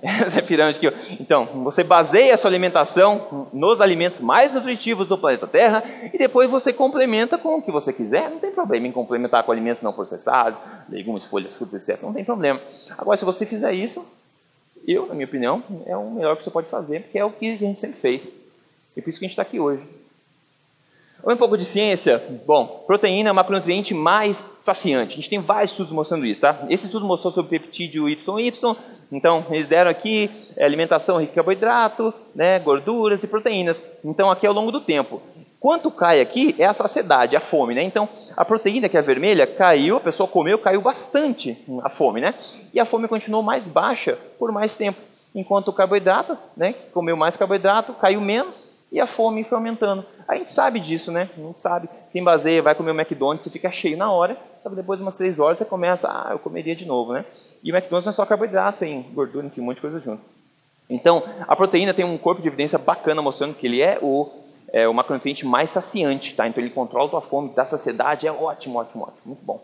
[0.02, 0.92] Essa é a pirâmide que eu...
[1.18, 5.82] Então, você baseia a sua alimentação nos alimentos mais nutritivos do planeta Terra
[6.12, 8.30] e depois você complementa com o que você quiser.
[8.30, 12.02] Não tem problema em complementar com alimentos não processados, legumes, folhas, frutas, etc.
[12.02, 12.60] Não tem problema.
[12.96, 14.06] Agora, se você fizer isso,
[14.86, 17.54] eu, na minha opinião, é o melhor que você pode fazer, porque é o que
[17.54, 18.34] a gente sempre fez.
[18.96, 19.82] E por isso que a gente está aqui hoje.
[21.24, 22.22] Um pouco de ciência.
[22.46, 25.12] Bom, proteína é o macronutriente mais saciante.
[25.12, 26.66] A gente tem vários estudos mostrando isso, tá?
[26.68, 28.52] Esse estudo mostrou sobre peptídeo YY.
[29.12, 33.85] Então, eles deram aqui é, alimentação rica em carboidrato, né, gorduras e proteínas.
[34.04, 35.20] Então, aqui ao longo do tempo.
[35.59, 37.83] Quanto cai aqui é a saciedade, a fome, né?
[37.83, 42.35] Então, a proteína que é vermelha caiu, a pessoa comeu, caiu bastante a fome, né?
[42.72, 44.98] E a fome continuou mais baixa por mais tempo.
[45.35, 50.04] Enquanto o carboidrato, né, comeu mais carboidrato, caiu menos e a fome foi aumentando.
[50.30, 51.28] A gente sabe disso, né?
[51.36, 51.88] Gente sabe.
[52.12, 55.02] Quem baseia, vai comer o McDonald's, você fica cheio na hora, só que depois de
[55.02, 57.24] umas três horas você começa, ah, eu comeria de novo, né?
[57.64, 60.22] E o McDonald's não é só carboidrato, tem gordura, enfim, um monte de coisa junto.
[60.88, 64.30] Então, a proteína tem um corpo de evidência bacana mostrando que ele é o,
[64.72, 66.46] é, o macronutriente mais saciante, tá?
[66.46, 69.60] Então ele controla a tua fome, dá saciedade, é ótimo, ótimo, ótimo, muito bom.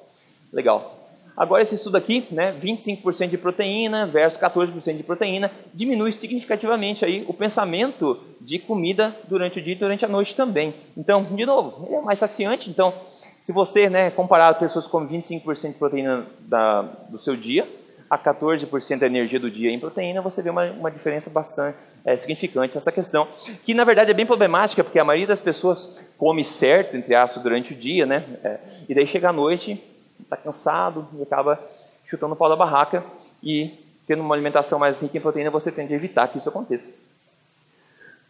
[0.52, 0.96] Legal.
[1.36, 7.24] Agora esse estudo aqui, né, 25% de proteína versus 14% de proteína, diminui significativamente aí
[7.28, 10.74] o pensamento de comida durante o dia e durante a noite também.
[10.96, 12.94] Então, de novo, ele é mais saciante, então
[13.42, 17.68] se você né, comparar pessoas que comem 25% de proteína da, do seu dia
[18.08, 22.16] a 14% da energia do dia em proteína, você vê uma, uma diferença bastante é,
[22.16, 23.26] significante nessa questão,
[23.64, 27.42] que na verdade é bem problemática, porque a maioria das pessoas come certo, entre aspas,
[27.42, 28.24] durante o dia, né?
[28.44, 29.82] É, e daí chega à noite,
[30.26, 31.58] está cansado e acaba
[32.06, 33.04] chutando o pau da barraca
[33.42, 33.72] e
[34.06, 36.92] tendo uma alimentação mais rica em proteína, você tende a evitar que isso aconteça.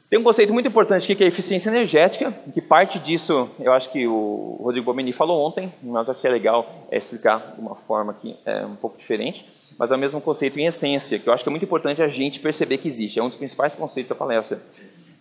[0.08, 3.72] Tem um conceito muito importante aqui que é a eficiência energética, que parte disso, eu
[3.72, 7.60] acho que o Rodrigo Bomeni falou ontem, mas acho que é legal é, explicar de
[7.60, 9.44] uma forma aqui é, um pouco diferente,
[9.76, 12.08] mas é o mesmo conceito em essência, que eu acho que é muito importante a
[12.08, 14.62] gente perceber que existe, é um dos principais conceitos da palestra,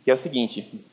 [0.03, 0.85] que é o seguinte,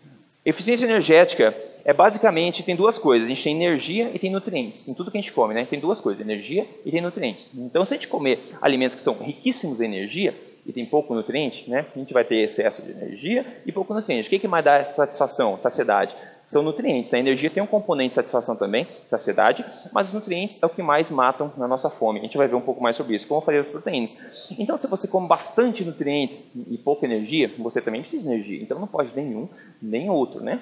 [0.43, 4.95] eficiência energética é basicamente, tem duas coisas, a gente tem energia e tem nutrientes, em
[4.95, 5.65] tudo que a gente come, né?
[5.65, 7.51] tem duas coisas, energia e tem nutrientes.
[7.57, 11.69] Então, se a gente comer alimentos que são riquíssimos em energia, e tem pouco nutriente,
[11.69, 11.87] né?
[11.95, 14.29] a gente vai ter excesso de energia e pouco nutriente.
[14.29, 16.15] O que, que mais dá satisfação, saciedade?
[16.47, 17.15] São nutrientes.
[17.15, 20.83] A energia tem um componente de satisfação também, saciedade, mas os nutrientes é o que
[20.83, 22.21] mais matam na nossa fome.
[22.21, 24.17] A gente vai ver um pouco mais sobre isso, como fazer as proteínas.
[24.59, 28.63] Então, se você come bastante nutrientes e pouca energia, você também precisa de energia.
[28.63, 29.49] Então, não pode nenhum
[29.81, 30.61] nem outro, né?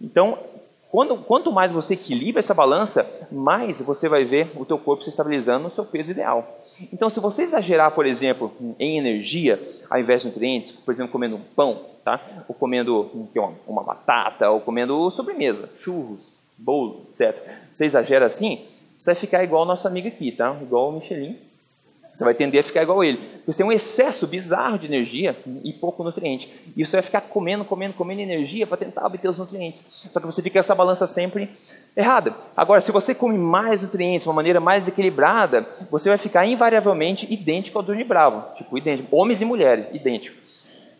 [0.00, 0.36] Então,
[0.92, 5.08] quando, quanto mais você equilibra essa balança, mais você vai ver o teu corpo se
[5.08, 6.60] estabilizando no seu peso ideal.
[6.92, 11.36] Então, se você exagerar, por exemplo, em energia, ao invés de nutrientes, por exemplo, comendo
[11.36, 12.44] um pão, tá?
[12.46, 13.10] ou comendo
[13.66, 17.42] uma batata, ou comendo sobremesa, churros, bolo, etc.
[17.70, 18.66] Você exagera assim,
[18.98, 20.54] você vai ficar igual o nosso amigo aqui, tá?
[20.60, 21.38] igual o Michelin,
[22.12, 23.16] você vai tender a ficar igual ele.
[23.16, 26.52] Porque você tem um excesso bizarro de energia e pouco nutriente.
[26.76, 29.82] E você vai ficar comendo, comendo, comendo energia para tentar obter os nutrientes.
[30.10, 31.50] Só que você fica essa balança sempre
[31.96, 32.34] errada.
[32.54, 37.32] Agora, se você come mais nutrientes, de uma maneira mais equilibrada, você vai ficar invariavelmente
[37.32, 38.54] idêntico ao Durne Bravo.
[38.56, 39.16] Tipo, idêntico.
[39.16, 40.36] Homens e mulheres, idêntico.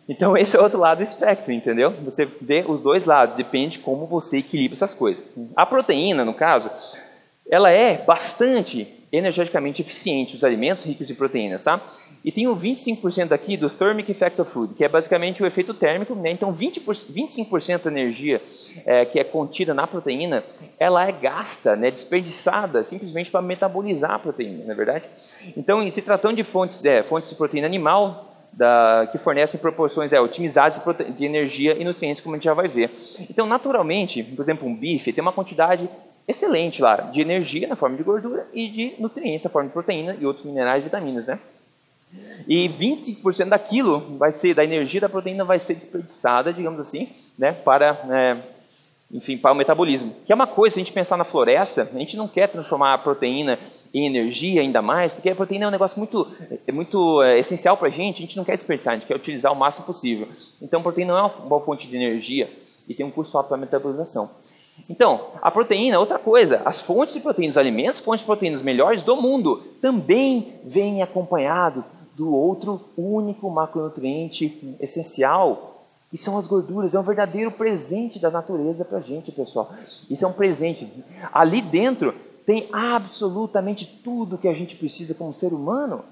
[0.09, 1.93] Então, esse é o outro lado do espectro, entendeu?
[2.05, 5.31] Você vê os dois lados, depende de como você equilibra essas coisas.
[5.55, 6.71] A proteína, no caso,
[7.47, 11.79] ela é bastante energeticamente eficiente, os alimentos ricos em proteínas, tá?
[12.25, 15.73] E tem o 25% aqui do Thermic Effect of Food, que é basicamente o efeito
[15.73, 16.31] térmico, né?
[16.31, 18.41] Então 20 25% da energia
[18.85, 20.43] é, que é contida na proteína,
[20.79, 25.05] ela é gasta, né, desperdiçada, simplesmente para metabolizar a proteína, não é verdade?
[25.55, 30.21] Então, se tratando de fontes, é, fontes de proteína animal, da, que fornecem proporções é,
[30.21, 32.91] otimizadas de, de energia e nutrientes, como a gente já vai ver.
[33.29, 35.89] Então, naturalmente, por exemplo, um bife tem uma quantidade
[36.27, 40.15] excelente lá, de energia na forma de gordura e de nutrientes na forma de proteína
[40.19, 41.39] e outros minerais e vitaminas, né?
[42.47, 47.51] E 25% daquilo vai ser da energia da proteína vai ser desperdiçada, digamos assim, né,
[47.51, 48.37] para é,
[49.13, 50.15] enfim, para o metabolismo.
[50.25, 52.95] Que é uma coisa, se a gente pensar na floresta, a gente não quer transformar
[52.95, 53.59] a proteína
[53.93, 56.27] em energia ainda mais, porque a proteína é um negócio muito,
[56.65, 59.15] é muito é, essencial para a gente, a gente não quer desperdiçar, a gente quer
[59.15, 60.27] utilizar o máximo possível.
[60.59, 62.49] Então, a proteína não é uma boa fonte de energia
[62.87, 64.31] e tem um custo alto para a metabolização.
[64.89, 69.03] Então, a proteína, outra coisa, as fontes de proteínas, os alimentos, fontes de proteínas melhores
[69.03, 76.93] do mundo, também vêm acompanhados do outro único macronutriente essencial, que são as gorduras.
[76.93, 79.73] É um verdadeiro presente da natureza para a gente, pessoal.
[80.09, 80.87] Isso é um presente.
[81.31, 82.13] Ali dentro
[82.45, 86.03] tem absolutamente tudo que a gente precisa como ser humano.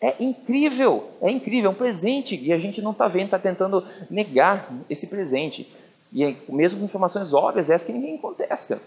[0.00, 3.84] É incrível, é incrível, é um presente e a gente não está vendo, está tentando
[4.10, 5.68] negar esse presente.
[6.14, 8.80] E mesmo com informações óbvias, essa que ninguém contesta.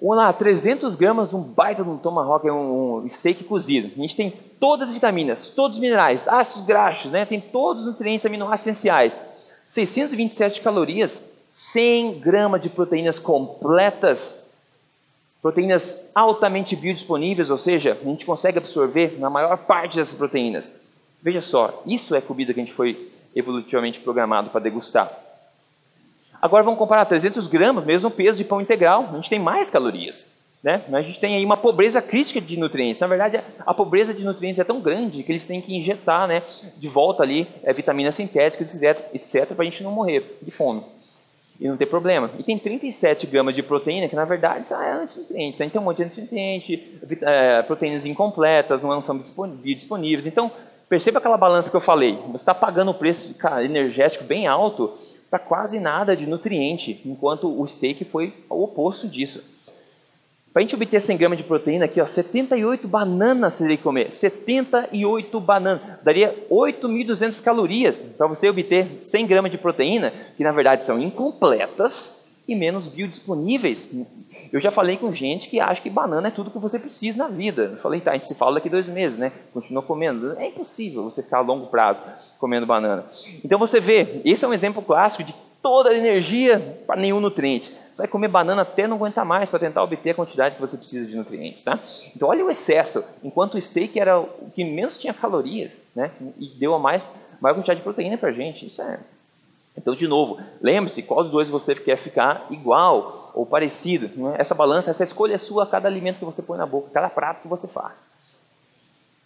[0.00, 3.90] Vamos lá, 300 gramas de um baita de um tomahawk, um steak cozido.
[3.96, 7.24] A gente tem todas as vitaminas, todos os minerais, ácidos graxos, né?
[7.24, 9.18] tem todos os nutrientes aminoácidos essenciais.
[9.64, 14.44] 627 calorias, 100 gramas de proteínas completas,
[15.40, 20.82] proteínas altamente biodisponíveis, ou seja, a gente consegue absorver na maior parte dessas proteínas.
[21.22, 25.31] Veja só, isso é comida que a gente foi evolutivamente programado para degustar.
[26.42, 30.26] Agora vamos comparar 300 gramas, mesmo peso de pão integral, a gente tem mais calorias.
[30.60, 30.82] Né?
[30.92, 33.00] A gente tem aí uma pobreza crítica de nutrientes.
[33.00, 36.42] Na verdade, a pobreza de nutrientes é tão grande que eles têm que injetar né,
[36.76, 40.82] de volta ali é, vitaminas sintéticas, etc., para a gente não morrer de fome.
[41.60, 42.28] e não ter problema.
[42.36, 45.60] E tem 37 gramas de proteína, que na verdade ah, é antinutrientes.
[45.60, 50.26] Aí tem um monte de antinutriente, é, proteínas incompletas, não são disponíveis.
[50.26, 50.50] Então,
[50.88, 52.18] perceba aquela balança que eu falei.
[52.32, 54.92] Você está pagando o preço energético bem alto
[55.32, 59.42] para quase nada de nutriente, enquanto o steak foi o oposto disso.
[60.52, 63.82] Para a gente obter 100 gramas de proteína aqui, ó, 78 bananas você teria que
[63.82, 64.12] comer.
[64.12, 65.80] 78 bananas.
[66.04, 72.22] Daria 8.200 calorias para você obter 100 gramas de proteína, que na verdade são incompletas
[72.46, 73.90] e menos biodisponíveis.
[74.52, 77.28] Eu já falei com gente que acha que banana é tudo que você precisa na
[77.28, 77.70] vida.
[77.72, 79.32] Eu falei, tá, a gente se fala daqui dois meses, né?
[79.52, 80.38] Continua comendo.
[80.38, 82.02] É impossível você ficar a longo prazo
[82.38, 83.06] comendo banana.
[83.42, 87.72] Então você vê, esse é um exemplo clássico de toda a energia para nenhum nutriente.
[87.92, 90.76] Você vai comer banana até não aguentar mais para tentar obter a quantidade que você
[90.76, 91.78] precisa de nutrientes, tá?
[92.14, 93.02] Então olha o excesso.
[93.22, 96.10] Enquanto o steak era o que menos tinha calorias, né?
[96.38, 97.02] E deu a mais,
[97.40, 98.66] maior quantidade de proteína para gente.
[98.66, 98.98] Isso é...
[99.76, 104.10] Então, de novo, lembre-se qual dos dois você quer ficar igual ou parecido.
[104.34, 104.40] É?
[104.42, 107.08] Essa balança, essa escolha é sua a cada alimento que você põe na boca, cada
[107.08, 108.06] prato que você faz.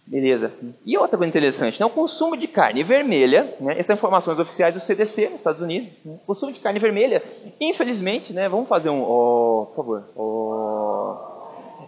[0.07, 0.53] Beleza.
[0.85, 1.87] E outra coisa interessante, né?
[1.87, 3.77] o consumo de carne vermelha, né?
[3.77, 6.15] essas informações oficiais do CDC nos Estados Unidos, né?
[6.23, 7.25] o consumo de carne vermelha,
[7.61, 8.49] infelizmente, né?
[8.49, 11.37] vamos fazer um, oh, por favor, oh,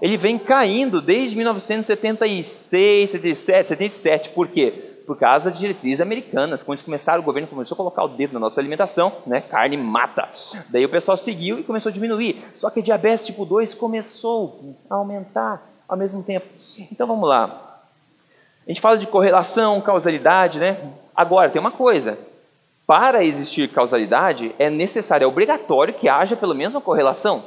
[0.03, 4.88] ele vem caindo desde 1976, 77, 77, por quê?
[5.09, 8.35] Por causa de diretrizes americanas, quando eles começaram, o governo começou a colocar o dedo
[8.35, 9.40] na nossa alimentação, né?
[9.40, 10.29] carne mata.
[10.68, 12.44] Daí o pessoal seguiu e começou a diminuir.
[12.55, 16.47] Só que a diabetes tipo 2 começou a aumentar ao mesmo tempo.
[16.92, 17.68] Então vamos lá,
[18.68, 20.77] a gente fala de correlação, causalidade, né?
[21.16, 22.18] Agora, tem uma coisa.
[22.87, 27.44] Para existir causalidade, é necessário, é obrigatório que haja pelo menos uma correlação.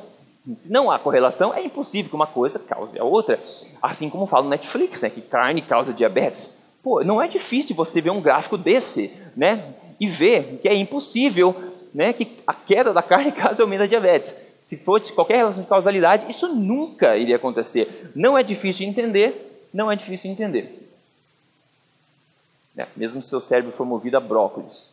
[0.56, 3.40] Se não há correlação, é impossível que uma coisa cause a outra.
[3.80, 5.12] Assim como fala no Netflix, né?
[5.12, 6.60] Que carne causa diabetes.
[6.84, 9.74] Pô, não é difícil você ver um gráfico desse, né?
[10.00, 11.56] E ver que é impossível,
[11.94, 12.12] né?
[12.14, 14.36] Que a queda da carne causa aumento da diabetes.
[14.62, 18.12] Se fosse qualquer relação de causalidade, isso nunca iria acontecer.
[18.16, 20.90] Não é difícil de entender, não é difícil de entender.
[22.78, 24.92] É, mesmo se seu cérebro for movido a brócolis.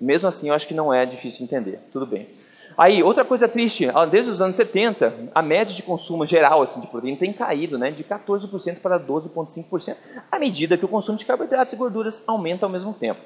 [0.00, 1.78] Mesmo assim, eu acho que não é difícil entender.
[1.92, 2.28] Tudo bem.
[2.76, 6.86] Aí, outra coisa triste, desde os anos 70, a média de consumo geral assim, de
[6.86, 9.96] proteína tem caído né, de 14% para 12,5%,
[10.30, 13.20] à medida que o consumo de carboidratos e gorduras aumenta ao mesmo tempo.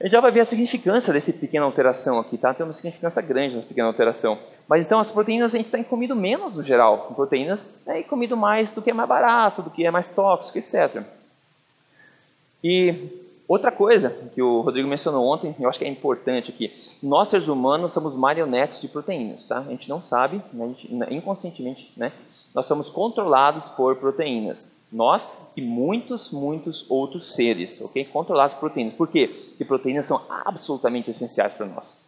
[0.00, 2.52] A gente já vai ver a significância dessa pequena alteração aqui, tá?
[2.52, 4.36] Tem uma significância grande nessa pequena alteração.
[4.68, 7.12] Mas então as proteínas a gente tem comido menos no geral.
[7.14, 10.58] Proteínas né, e comido mais do que é mais barato, do que é mais tóxico,
[10.58, 11.02] etc.
[12.62, 17.28] E outra coisa que o Rodrigo mencionou ontem, eu acho que é importante aqui, nós
[17.28, 19.58] seres humanos somos marionetes de proteínas, tá?
[19.58, 20.68] A gente não sabe, né?
[20.68, 22.12] gente, inconscientemente, né?
[22.54, 24.74] Nós somos controlados por proteínas.
[24.92, 28.04] Nós e muitos, muitos outros seres, ok?
[28.04, 28.94] Controlados por proteínas.
[28.94, 29.26] Por quê?
[29.26, 31.98] Porque proteínas são absolutamente essenciais para nós.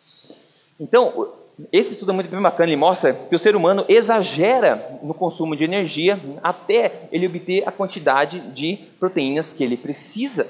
[0.78, 1.32] Então,
[1.72, 5.56] esse estudo é muito bem bacana, ele mostra que o ser humano exagera no consumo
[5.56, 10.46] de energia até ele obter a quantidade de proteínas que ele precisa.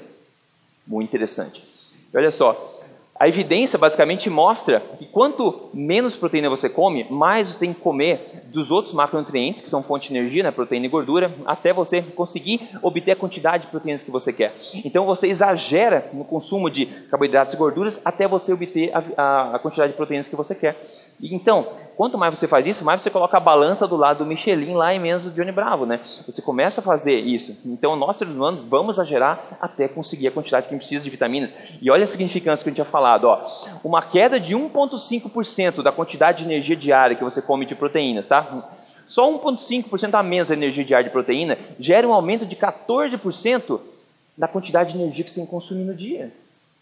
[0.87, 1.63] Muito interessante.
[2.13, 2.77] olha só,
[3.19, 8.43] a evidência basicamente mostra que quanto menos proteína você come, mais você tem que comer
[8.45, 12.61] dos outros macronutrientes, que são fonte de energia, né, proteína e gordura, até você conseguir
[12.81, 14.55] obter a quantidade de proteínas que você quer.
[14.85, 19.59] Então você exagera no consumo de carboidratos e gorduras até você obter a, a, a
[19.59, 20.79] quantidade de proteínas que você quer.
[21.21, 24.75] Então, quanto mais você faz isso, mais você coloca a balança do lado do Michelin
[24.75, 25.99] lá e menos do Johnny Bravo, né?
[26.27, 27.57] Você começa a fazer isso.
[27.65, 31.55] Então, nós seres humanos vamos exagerar até conseguir a quantidade que precisa de vitaminas.
[31.81, 33.43] E olha a significância que a gente tinha falado, ó.
[33.83, 38.69] Uma queda de 1,5% da quantidade de energia diária que você come de proteínas, tá?
[39.07, 43.79] Só 1,5% a menos da energia diária de proteína gera um aumento de 14%
[44.37, 46.31] da quantidade de energia que você tem que consumir no dia.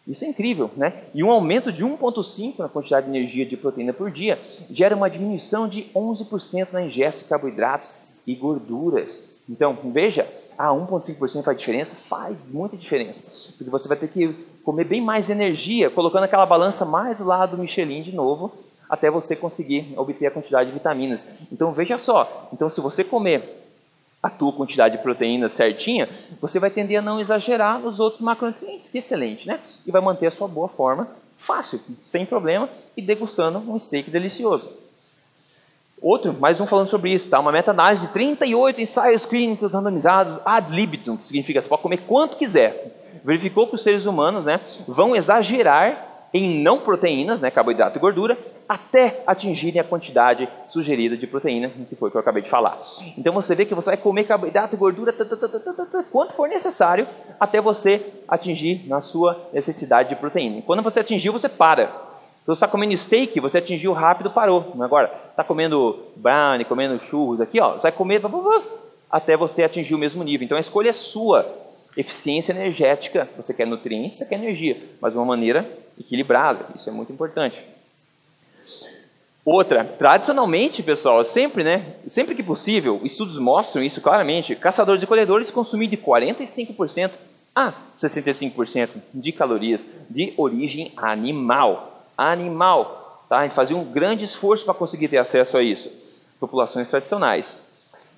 [0.07, 1.03] Isso é incrível, né?
[1.13, 4.39] E um aumento de 1,5% na quantidade de energia de proteína por dia
[4.69, 7.89] gera uma diminuição de 11% na ingesta de carboidratos
[8.25, 9.19] e gorduras.
[9.49, 11.95] Então, veja, ah, 1,5% faz diferença?
[11.95, 13.51] Faz muita diferença.
[13.57, 17.61] Porque você vai ter que comer bem mais energia, colocando aquela balança mais lado do
[17.61, 18.51] Michelin de novo,
[18.89, 21.41] até você conseguir obter a quantidade de vitaminas.
[21.51, 22.49] Então, veja só.
[22.53, 23.64] Então, se você comer
[24.25, 26.09] a tua quantidade de proteína certinha,
[26.41, 29.59] você vai tender a não exagerar nos outros macronutrientes, que é excelente, né?
[29.85, 31.07] E vai manter a sua boa forma
[31.37, 34.67] fácil, sem problema, e degustando um steak delicioso.
[36.01, 37.39] Outro, mais um falando sobre isso, tá?
[37.39, 42.37] Uma meta-análise de 38 ensaios clínicos randomizados ad libitum, que significa você pode comer quanto
[42.37, 43.21] quiser.
[43.23, 48.37] Verificou que os seres humanos né, vão exagerar em não proteínas, né, carboidrato e gordura,
[48.67, 52.79] até atingirem a quantidade sugerida de proteína, que foi o que eu acabei de falar.
[53.17, 55.13] Então você vê que você vai comer carboidrato gordura
[56.11, 57.07] quanto for necessário
[57.39, 60.61] até você atingir na sua necessidade de proteína.
[60.63, 61.83] Quando você atingiu, você para.
[62.45, 64.75] Então, você está comendo steak, você atingiu rápido, parou.
[64.79, 68.21] Agora, está comendo brownie, comendo churros aqui, ó, você vai comer
[69.09, 70.45] até você atingir o mesmo nível.
[70.45, 71.63] Então, a escolha é sua.
[71.97, 76.65] Eficiência energética, você quer nutrientes, você quer energia, mas de uma maneira equilibrada.
[76.75, 77.57] Isso é muito importante.
[79.45, 85.51] Outra, tradicionalmente, pessoal, sempre, né, sempre que possível, estudos mostram isso claramente, caçadores e colhedores
[85.51, 87.11] consumem de 45%
[87.55, 93.25] a 65% de calorias de origem animal animal.
[93.29, 93.39] Tá?
[93.39, 95.91] A gente fazia um grande esforço para conseguir ter acesso a isso.
[96.39, 97.63] Populações tradicionais.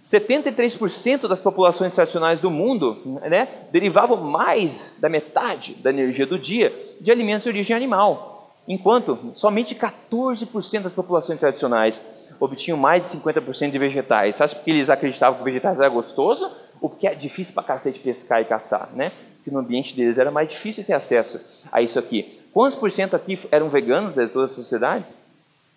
[0.03, 6.73] 73% das populações tradicionais do mundo né, derivavam mais da metade da energia do dia
[7.01, 8.37] de alimentos de origem animal,
[8.67, 12.06] enquanto somente 14% das populações tradicionais
[12.39, 14.36] obtinham mais de 50% de vegetais.
[14.36, 16.51] Sabe porque eles acreditavam que vegetais era gostoso
[16.82, 19.12] ou porque é difícil para cacete pescar e caçar, né?
[19.38, 21.39] Porque no ambiente deles era mais difícil ter acesso
[21.71, 22.39] a isso aqui.
[22.53, 25.17] Quantos por cento aqui eram veganos de todas as sociedades?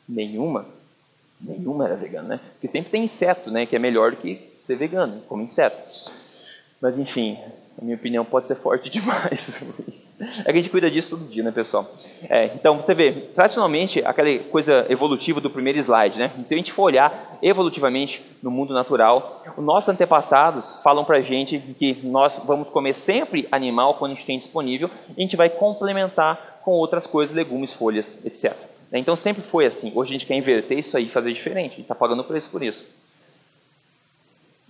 [0.08, 0.66] Nenhuma.
[1.40, 2.40] Nenhuma era vegana, né?
[2.52, 3.64] Porque sempre tem inseto, né?
[3.64, 5.78] Que é melhor do que ser vegano, como inseto.
[6.80, 7.38] Mas enfim,
[7.80, 9.60] a minha opinião pode ser forte demais.
[10.40, 11.90] é que a gente cuida disso todo dia, né, pessoal?
[12.28, 16.32] É, então, você vê, tradicionalmente, aquela coisa evolutiva do primeiro slide, né?
[16.44, 21.58] Se a gente for olhar evolutivamente no mundo natural, os nossos antepassados falam pra gente
[21.78, 25.48] que nós vamos comer sempre animal quando a gente tem disponível e a gente vai
[25.48, 28.54] complementar com outras coisas, legumes, folhas, etc.
[28.92, 29.92] Então sempre foi assim.
[29.94, 31.74] Hoje a gente quer inverter isso aí e fazer diferente.
[31.74, 32.84] A gente está pagando preço por isso.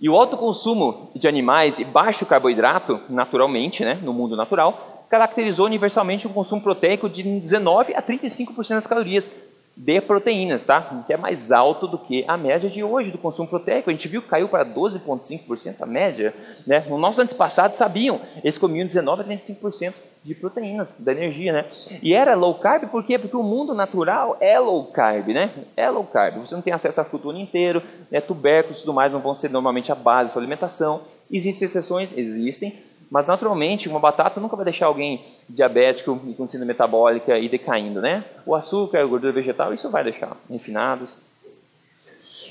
[0.01, 5.67] E o alto consumo de animais e baixo carboidrato, naturalmente, né, no mundo natural, caracterizou
[5.67, 9.31] universalmente um consumo proteico de 19 a 35% das calorias
[9.77, 11.03] de proteínas, tá?
[11.05, 13.89] Que é mais alto do que a média de hoje do consumo proteico.
[13.89, 16.33] A gente viu que caiu para 12,5% a média.
[16.65, 16.83] Né?
[16.89, 21.65] Os nossos antepassados sabiam, eles comiam 19 a 35% de proteínas, da energia, né?
[22.01, 23.17] E era low carb por quê?
[23.17, 25.51] Porque o mundo natural é low carb, né?
[25.75, 26.37] É low carb.
[26.37, 27.81] Você não tem acesso a fruto o ano inteiro,
[28.11, 28.21] né?
[28.21, 31.01] tubérculos e tudo mais não vão ser normalmente a base da sua alimentação.
[31.29, 32.09] Existem exceções?
[32.15, 32.79] Existem.
[33.09, 37.99] Mas naturalmente, uma batata nunca vai deixar alguém diabético e com síndrome metabólica e decaindo,
[37.99, 38.23] né?
[38.45, 41.17] O açúcar, a gordura vegetal, isso vai deixar refinados.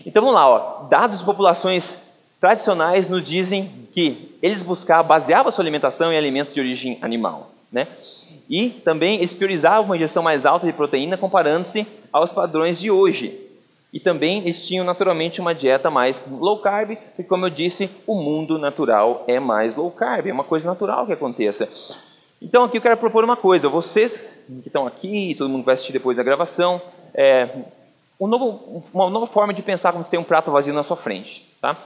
[0.04, 0.88] Então vamos lá, ó.
[0.88, 1.96] dados de populações
[2.40, 7.50] tradicionais nos dizem que eles buscavam, baseavam sua alimentação em alimentos de origem animal.
[7.70, 7.86] Né?
[8.48, 13.48] E também eles priorizavam uma ingestão mais alta de proteína comparando-se aos padrões de hoje.
[13.92, 18.14] E também eles tinham naturalmente uma dieta mais low carb, porque como eu disse, o
[18.14, 21.68] mundo natural é mais low carb, é uma coisa natural que aconteça.
[22.40, 25.92] Então aqui eu quero propor uma coisa, vocês que estão aqui, todo mundo vai assistir
[25.92, 26.80] depois da gravação,
[27.12, 27.48] é,
[28.20, 30.96] um novo, uma nova forma de pensar como você tem um prato vazio na sua
[30.96, 31.48] frente.
[31.60, 31.76] Tá?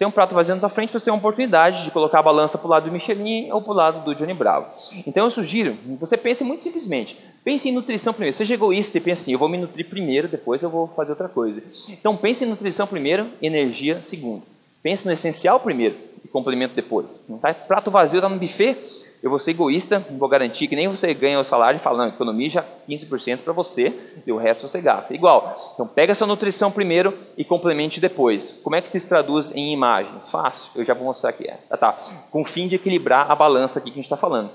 [0.00, 2.56] Tem um prato vazio na sua frente, você tem uma oportunidade de colocar a balança
[2.56, 4.66] para o lado do Michelin ou para o lado do Johnny Bravo.
[5.06, 8.34] Então eu sugiro, você pense muito simplesmente, pense em nutrição primeiro.
[8.34, 11.28] Seja egoísta e pense assim, eu vou me nutrir primeiro, depois eu vou fazer outra
[11.28, 11.62] coisa.
[11.86, 14.42] Então pense em nutrição primeiro, energia segundo.
[14.82, 17.20] Pense no essencial primeiro e complemento depois.
[17.42, 17.52] Tá?
[17.52, 18.78] Prato vazio está no buffet,
[19.22, 22.08] eu vou ser egoísta, vou garantir que nem você ganha o salário e fala, não,
[22.08, 23.94] economia 15% para você
[24.26, 25.14] e o resto você gasta.
[25.14, 25.72] Igual.
[25.74, 28.50] Então pega sua nutrição primeiro e complemente depois.
[28.62, 30.30] Como é que se traduz em imagens?
[30.30, 31.50] Fácil, eu já vou mostrar aqui.
[31.70, 31.92] Ah, tá.
[32.30, 34.50] Com o fim de equilibrar a balança aqui que a gente está falando.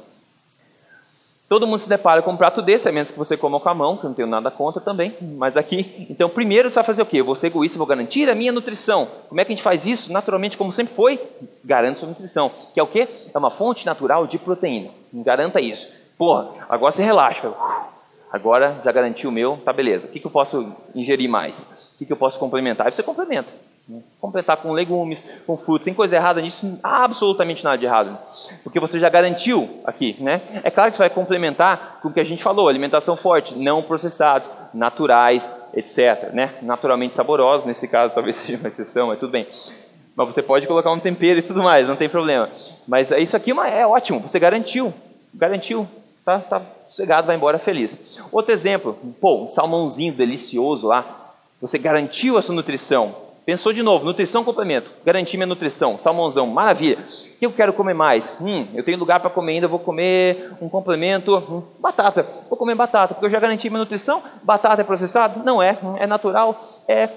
[1.47, 3.73] Todo mundo se depara com um prato desse, a menos que você coma com a
[3.73, 6.07] mão, que eu não tenho nada contra também, mas aqui.
[6.15, 7.19] Então, primeiro você vai fazer o quê?
[7.19, 9.07] Eu vou ser egoísta, vou garantir a minha nutrição.
[9.27, 10.11] Como é que a gente faz isso?
[10.11, 11.19] Naturalmente, como sempre foi,
[11.63, 12.49] garante sua nutrição.
[12.73, 13.07] Que é o quê?
[13.33, 14.89] É uma fonte natural de proteína.
[15.13, 15.87] Garanta isso.
[16.17, 17.53] Porra, agora você relaxa.
[18.31, 20.07] Agora já garantiu o meu, tá beleza.
[20.07, 21.91] O que, que eu posso ingerir mais?
[21.95, 22.87] O que, que eu posso complementar?
[22.87, 23.49] Aí você complementa.
[24.19, 25.85] Completar com legumes, com frutas.
[25.85, 26.79] Tem coisa errada nisso?
[26.81, 28.17] Absolutamente nada de errado.
[28.63, 30.41] Porque você já garantiu aqui, né?
[30.63, 33.83] É claro que você vai complementar com o que a gente falou, alimentação forte, não
[33.83, 36.31] processados, naturais, etc.
[36.33, 36.55] Né?
[36.63, 39.47] Naturalmente saborosos, nesse caso talvez seja uma exceção, mas tudo bem.
[40.15, 42.49] Mas você pode colocar um tempero e tudo mais, não tem problema.
[42.87, 44.93] Mas isso aqui é, é ótimo, você garantiu.
[45.31, 45.87] Garantiu,
[46.23, 48.19] tá, tá sossegado, vai embora feliz.
[48.31, 51.33] Outro exemplo, pô, um salmãozinho delicioso lá.
[51.61, 53.15] Você garantiu a sua nutrição,
[53.45, 56.97] Pensou de novo, nutrição complemento, garantir minha nutrição, salmãozão, maravilha.
[56.97, 58.35] O que eu quero comer mais?
[58.41, 62.25] Hum, eu tenho lugar para comer ainda, vou comer um complemento, hum, batata.
[62.49, 64.23] Vou comer batata, porque eu já garanti minha nutrição.
[64.41, 65.43] Batata é processado?
[65.43, 67.07] Não é, hum, é natural, é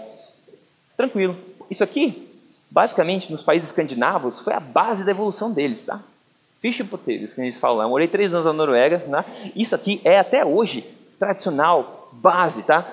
[0.98, 1.34] tranquilo.
[1.70, 2.30] Isso aqui,
[2.70, 5.98] basicamente, nos países escandinavos, foi a base da evolução deles, tá?
[6.60, 7.82] Fish potatoes, que eles falam.
[7.82, 9.24] Eu morei três anos na Noruega, né?
[9.56, 10.84] Isso aqui é até hoje
[11.18, 12.86] tradicional, base, tá?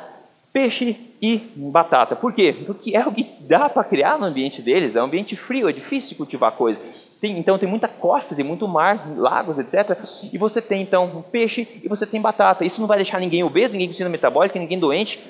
[0.56, 2.16] Peixe e batata.
[2.16, 2.56] Por quê?
[2.66, 5.74] Porque é o que dá para criar no ambiente deles, é um ambiente frio, é
[5.74, 6.82] difícil cultivar coisas.
[7.20, 10.00] tem, então tem muita costa, tem muito mar, lagos, etc.
[10.32, 12.64] E você tem então peixe e você tem batata.
[12.64, 15.22] Isso não vai deixar ninguém obeso, ninguém com síndrome metabólica, ninguém doente.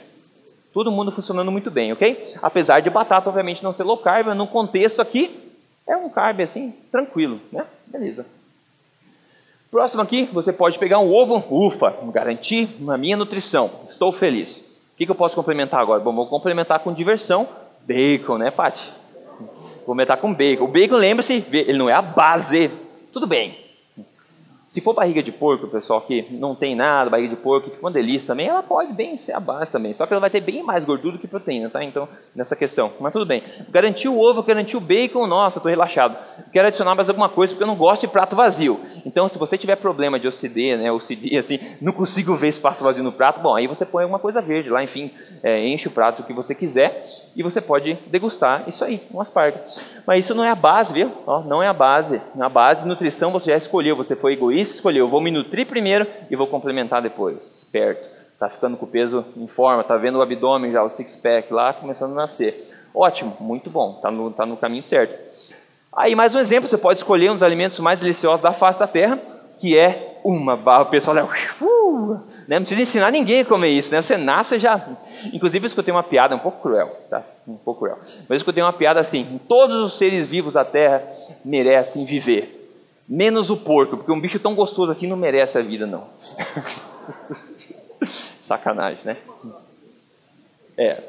[0.71, 2.35] Todo mundo funcionando muito bem, ok?
[2.39, 5.55] Apesar de batata, obviamente, não ser low carb, no contexto aqui,
[5.87, 7.65] é um carb assim, tranquilo, né?
[7.87, 8.27] Beleza.
[9.71, 14.64] Próximo aqui, você pode pegar um ovo, ufa, garantir na minha nutrição, estou feliz.
[14.95, 15.99] O que, que eu posso complementar agora?
[15.99, 17.45] Bom, vou complementar com diversão,
[17.85, 18.93] bacon, né, Paty?
[19.37, 20.63] Vou complementar com bacon.
[20.63, 22.71] O bacon, lembre-se, ele não é a base.
[23.11, 23.57] Tudo bem,
[24.75, 27.85] se for barriga de porco, pessoal, que não tem nada, barriga de porco, que fica
[27.85, 29.93] uma delícia também, ela pode bem ser a base também.
[29.93, 31.81] Só que ela vai ter bem mais gordura do que proteína, tá?
[31.81, 32.91] Então, nessa questão.
[32.99, 33.41] Mas tudo bem.
[33.69, 36.17] Garantiu o ovo, garantiu o bacon, nossa, estou relaxado.
[36.51, 38.77] Quero adicionar mais alguma coisa porque eu não gosto de prato vazio.
[39.05, 43.01] Então, se você tiver problema de OCD, né, OCD, assim, não consigo ver espaço vazio
[43.01, 45.09] no prato, bom, aí você põe alguma coisa verde lá, enfim,
[45.41, 49.57] é, enche o prato que você quiser e você pode degustar isso aí, um aspargo.
[50.05, 51.11] Mas isso não é a base, viu?
[51.25, 52.21] Ó, não é a base.
[52.35, 56.35] Na base, nutrição você já escolheu, você foi egoísta, escolheu, vou me nutrir primeiro e
[56.35, 57.37] vou complementar depois.
[57.57, 58.07] Esperto.
[58.37, 61.73] Tá ficando com o peso em forma, tá vendo o abdômen já, o six-pack lá,
[61.73, 62.69] começando a nascer.
[62.93, 65.17] Ótimo, muito bom, tá no, tá no caminho certo.
[65.95, 68.87] Aí, mais um exemplo, você pode escolher um dos alimentos mais deliciosos da face da
[68.87, 69.17] terra,
[69.57, 70.83] que é uma barra.
[70.83, 71.29] O pessoal,
[71.61, 72.59] uh, né?
[72.59, 74.01] Não precisa ensinar ninguém a comer isso, né?
[74.01, 74.87] Você nasce já.
[75.33, 77.23] Inclusive, eu escutei uma piada um pouco cruel, tá?
[77.47, 77.97] Um pouco cruel.
[78.01, 81.03] Mas eu escutei uma piada assim: todos os seres vivos da Terra
[81.43, 82.71] merecem viver,
[83.07, 86.05] menos o porco, porque um bicho tão gostoso assim não merece a vida, não.
[88.43, 89.17] Sacanagem, né?
[90.77, 91.01] É.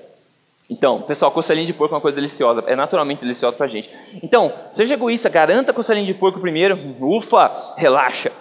[0.68, 3.88] Então, pessoal, costelinha de porco é uma coisa deliciosa, é naturalmente deliciosa pra gente.
[4.20, 8.32] Então, seja egoísta, garanta a costelinha de porco primeiro, ufa, relaxa.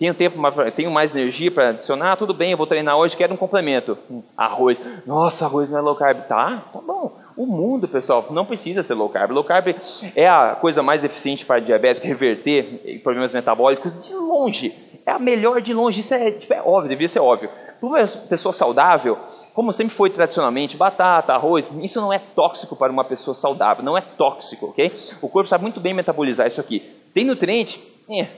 [0.00, 0.38] Tenho tempo,
[0.74, 3.98] tenho mais energia para adicionar, tudo bem, eu vou treinar hoje, quero um complemento.
[4.34, 4.78] Arroz.
[5.06, 6.22] Nossa, arroz não é low carb.
[6.26, 7.18] Tá, tá bom.
[7.36, 9.32] O mundo, pessoal, não precisa ser low carb.
[9.32, 9.76] Low carb
[10.16, 14.74] é a coisa mais eficiente para diabetes, reverter problemas metabólicos de longe.
[15.04, 16.00] É a melhor de longe.
[16.00, 17.50] Isso é, tipo, é óbvio, devia ser óbvio.
[17.78, 19.18] Para uma pessoa saudável,
[19.52, 23.98] como sempre foi tradicionalmente, batata, arroz, isso não é tóxico para uma pessoa saudável, não
[23.98, 24.94] é tóxico, ok?
[25.20, 26.90] O corpo sabe muito bem metabolizar isso aqui.
[27.12, 27.78] Tem nutriente?
[28.08, 28.28] É,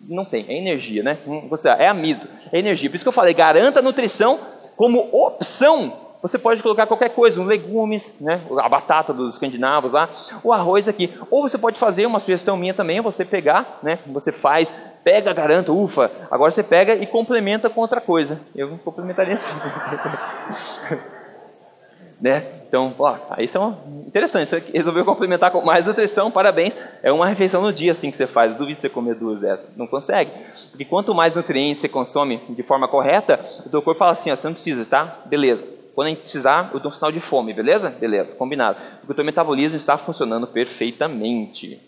[0.00, 1.18] não tem, é energia, né?
[1.26, 1.48] Hum,
[1.78, 2.88] é amido, é energia.
[2.88, 4.40] Por isso que eu falei, garanta a nutrição
[4.76, 6.10] como opção.
[6.22, 8.42] Você pode colocar qualquer coisa, um legumes, né?
[8.58, 10.08] a batata dos escandinavos lá,
[10.44, 11.12] o arroz aqui.
[11.30, 13.98] Ou você pode fazer, uma sugestão minha também, é você pegar, né?
[14.06, 18.38] você faz, pega, garanta, ufa, agora você pega e complementa com outra coisa.
[18.54, 19.54] Eu complementaria assim.
[22.20, 22.59] né?
[22.70, 24.48] Então, ó, aí são interessante.
[24.48, 26.72] Você resolveu complementar com mais nutrição, parabéns.
[27.02, 28.54] É uma refeição no dia assim que você faz.
[28.54, 29.66] Duvido você comer duas dessas.
[29.76, 30.30] Não consegue.
[30.70, 34.36] Porque quanto mais nutrientes você consome de forma correta, o teu corpo fala assim, ó,
[34.36, 35.18] você não precisa, tá?
[35.26, 35.66] Beleza.
[35.96, 37.90] Quando a gente precisar, eu dou um sinal de fome, beleza?
[37.90, 38.78] Beleza, combinado.
[39.00, 41.80] Porque o teu metabolismo está funcionando perfeitamente.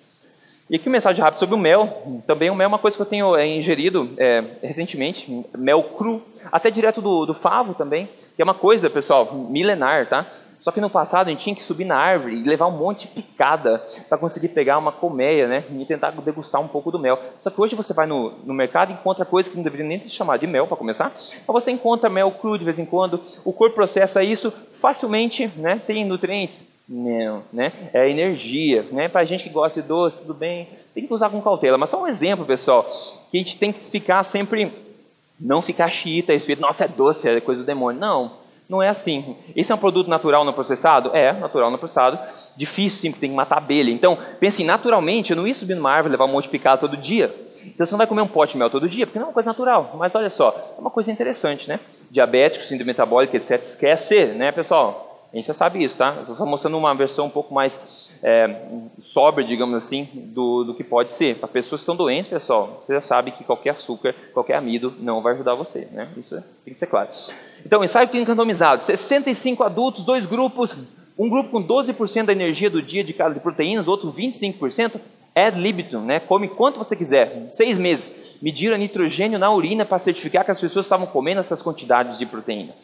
[0.68, 2.22] E aqui uma mensagem rápida sobre o mel.
[2.26, 5.44] Também o mel é uma coisa que eu tenho é, ingerido é, recentemente.
[5.56, 8.08] Mel cru, até direto do, do favo também.
[8.34, 10.26] Que é uma coisa, pessoal, milenar, tá?
[10.62, 13.08] Só que no passado a gente tinha que subir na árvore e levar um monte
[13.08, 15.64] de picada para conseguir pegar uma colmeia, né?
[15.70, 17.18] E tentar degustar um pouco do mel.
[17.40, 20.00] Só que hoje você vai no, no mercado e encontra coisas que não deveria nem
[20.00, 21.12] se chamar de mel para começar.
[21.14, 23.20] Mas você encontra mel cru de vez em quando.
[23.44, 25.82] O corpo processa isso facilmente, né?
[25.84, 26.70] Tem nutrientes?
[26.88, 27.72] Não, né?
[27.92, 29.08] É energia, né?
[29.08, 30.68] Para gente que gosta de doce, tudo bem.
[30.94, 31.76] Tem que usar com cautela.
[31.76, 32.84] Mas só um exemplo, pessoal,
[33.30, 34.72] que a gente tem que ficar sempre,
[35.40, 38.00] não ficar xiita, espírito, nossa, é doce, é coisa do demônio.
[38.00, 38.41] Não
[38.72, 39.36] não é assim.
[39.54, 41.14] Esse é um produto natural não processado?
[41.14, 42.18] É, natural não processado.
[42.56, 43.90] Difícil sim, porque tem que matar abelha.
[43.90, 46.96] Então, pense, naturalmente, eu não ia subir numa árvore levar um monte de picada todo
[46.96, 47.34] dia.
[47.66, 49.34] Então você não vai comer um pote de mel todo dia, porque não é uma
[49.34, 49.94] coisa natural.
[49.94, 51.80] Mas olha só, é uma coisa interessante, né?
[52.10, 53.62] Diabético, síndrome metabólica, etc.
[53.62, 55.28] Esquece, né, pessoal?
[55.30, 56.16] A gente já sabe isso, tá?
[56.20, 58.46] Estou só mostrando uma versão um pouco mais é,
[59.46, 61.36] digamos assim, do, do que pode ser.
[61.36, 65.20] Para pessoas que estão doentes, pessoal, você já sabe que qualquer açúcar, qualquer amido não
[65.20, 66.08] vai ajudar você, né?
[66.16, 67.08] Isso tem que ser claro.
[67.66, 70.76] Então, ensaio clínico randomizado, 65 adultos, dois grupos,
[71.18, 75.00] um grupo com 12% da energia do dia de cada de proteínas, outro 25%,
[75.34, 76.20] ad libitum, né?
[76.20, 78.36] come quanto você quiser, seis meses.
[78.40, 82.74] Mediram nitrogênio na urina para certificar que as pessoas estavam comendo essas quantidades de proteína.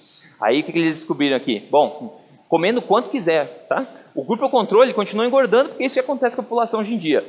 [0.40, 1.66] Aí o que eles descobriram aqui?
[1.70, 3.86] Bom, comendo quanto quiser, tá?
[4.18, 7.24] O grupo controle continua engordando, porque isso que acontece com a população hoje em dia.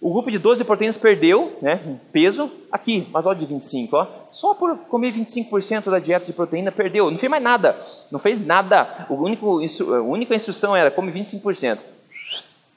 [0.00, 4.06] O grupo de 12 proteínas perdeu né, peso aqui, mas olha de 25, ó.
[4.32, 7.78] Só por comer 25% da dieta de proteína perdeu, não fez mais nada,
[8.10, 9.06] não fez nada.
[9.10, 11.78] O único, a única instrução era come 25%,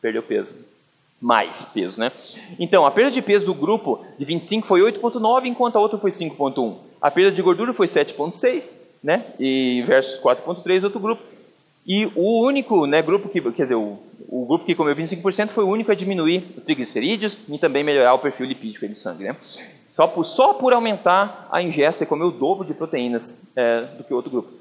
[0.02, 0.54] perdeu peso,
[1.22, 2.12] mais peso, né?
[2.60, 6.12] Então, a perda de peso do grupo de 25 foi 8,9, enquanto a outra foi
[6.12, 6.76] 5,1.
[7.02, 9.28] A perda de gordura foi 7,6, né?
[9.39, 11.37] E versus 4,3 outro grupo.
[11.88, 15.64] E o único né, grupo que, quer dizer, o, o grupo que comeu 25% foi
[15.64, 19.24] o único a diminuir o triglicerídeos e também melhorar o perfil lipídico do sangue.
[19.24, 19.36] Né?
[19.96, 24.04] Só, por, só por aumentar a ingesta e comer o dobro de proteínas é, do
[24.04, 24.52] que o outro grupo.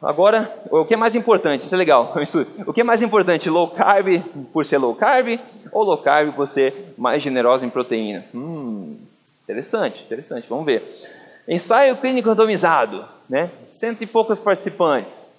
[0.00, 1.62] Agora, o que é mais importante?
[1.62, 2.14] Isso é legal.
[2.66, 4.22] O que é mais importante, low carb
[4.52, 5.40] por ser low carb
[5.72, 8.24] ou low carb por ser mais generoso em proteína?
[8.34, 8.98] Hum,
[9.42, 10.46] interessante, interessante.
[10.48, 10.84] Vamos ver.
[11.48, 13.50] Ensaio clínico randomizado, né?
[13.66, 15.35] Cento e poucos participantes.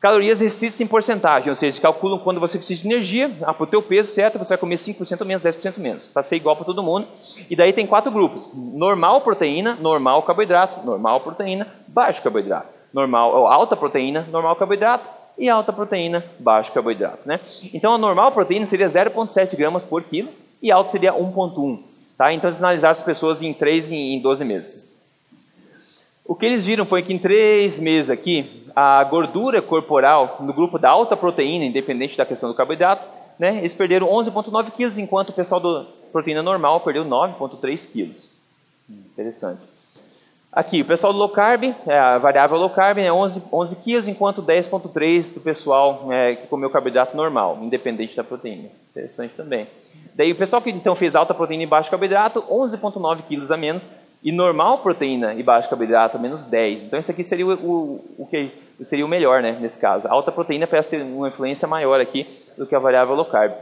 [0.00, 3.66] Calorias restritas em porcentagem, ou seja, calculam quando você precisa de energia, ah, para o
[3.66, 6.84] teu peso certo, você vai comer 5% menos, 10% menos, para ser igual para todo
[6.84, 7.08] mundo.
[7.50, 12.68] E daí tem quatro grupos, normal proteína, normal carboidrato, normal proteína, baixo carboidrato.
[12.92, 17.26] Normal, alta proteína, normal carboidrato, e alta proteína, baixo carboidrato.
[17.26, 17.40] Né?
[17.74, 20.30] Então a normal proteína seria 0,7 gramas por quilo,
[20.62, 21.82] e alta seria 1,1.
[22.16, 22.32] Tá?
[22.32, 24.88] Então eles analisaram as pessoas em 3 e em 12 meses.
[26.24, 30.78] O que eles viram foi que em 3 meses aqui, a gordura corporal no grupo
[30.78, 33.06] da alta proteína, independente da questão do carboidrato,
[33.38, 38.28] né, eles perderam 11,9 quilos, enquanto o pessoal da proteína normal perdeu 9,3 quilos.
[38.88, 39.60] Interessante.
[40.50, 44.08] Aqui, o pessoal do low carb, é, a variável low carb é 11, 11 quilos,
[44.08, 48.70] enquanto 10,3 do pessoal é, que comeu carboidrato normal, independente da proteína.
[48.90, 49.68] Interessante também.
[50.14, 53.88] Daí o pessoal que então fez alta proteína e baixo carboidrato, 11,9 quilos a menos,
[54.22, 56.84] e normal proteína e baixo carboidrato, menos 10.
[56.84, 58.50] Então isso aqui seria o, o, o que
[58.84, 60.06] seria o melhor, né, nesse caso.
[60.08, 63.52] Alta proteína parece ter uma influência maior aqui do que a variável low carb.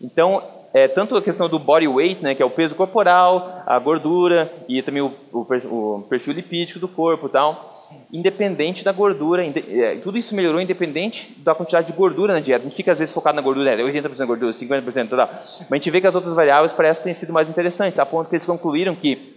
[0.00, 0.42] Então,
[0.74, 4.50] é, tanto a questão do body weight, né, que é o peso corporal, a gordura
[4.68, 7.70] e também o, o, perfil lipídico do corpo tal,
[8.10, 12.64] independente da gordura, é, tudo isso melhorou independente da quantidade de gordura na dieta.
[12.64, 15.74] A gente fica às vezes focado na gordura, é 80% gordura, 50%, tal, mas a
[15.76, 18.46] gente vê que as outras variáveis parecem ter sido mais interessantes, a ponto que eles
[18.46, 19.31] concluíram que,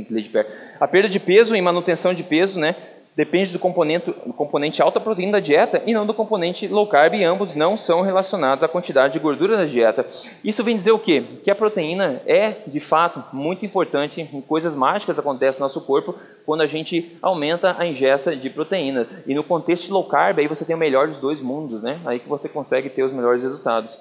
[0.00, 2.74] tem que ler de perto, a perda de peso e manutenção de peso, né,
[3.16, 7.14] depende do componente, do componente alta proteína da dieta e não do componente low carb,
[7.14, 10.06] e ambos não são relacionados à quantidade de gordura da dieta.
[10.44, 11.22] Isso vem dizer o quê?
[11.44, 16.14] Que a proteína é, de fato, muito importante, coisas mágicas acontecem no nosso corpo
[16.46, 19.06] quando a gente aumenta a ingesta de proteínas.
[19.26, 22.00] E no contexto low carb, aí você tem o melhor dos dois mundos, né?
[22.06, 24.00] Aí que você consegue ter os melhores resultados.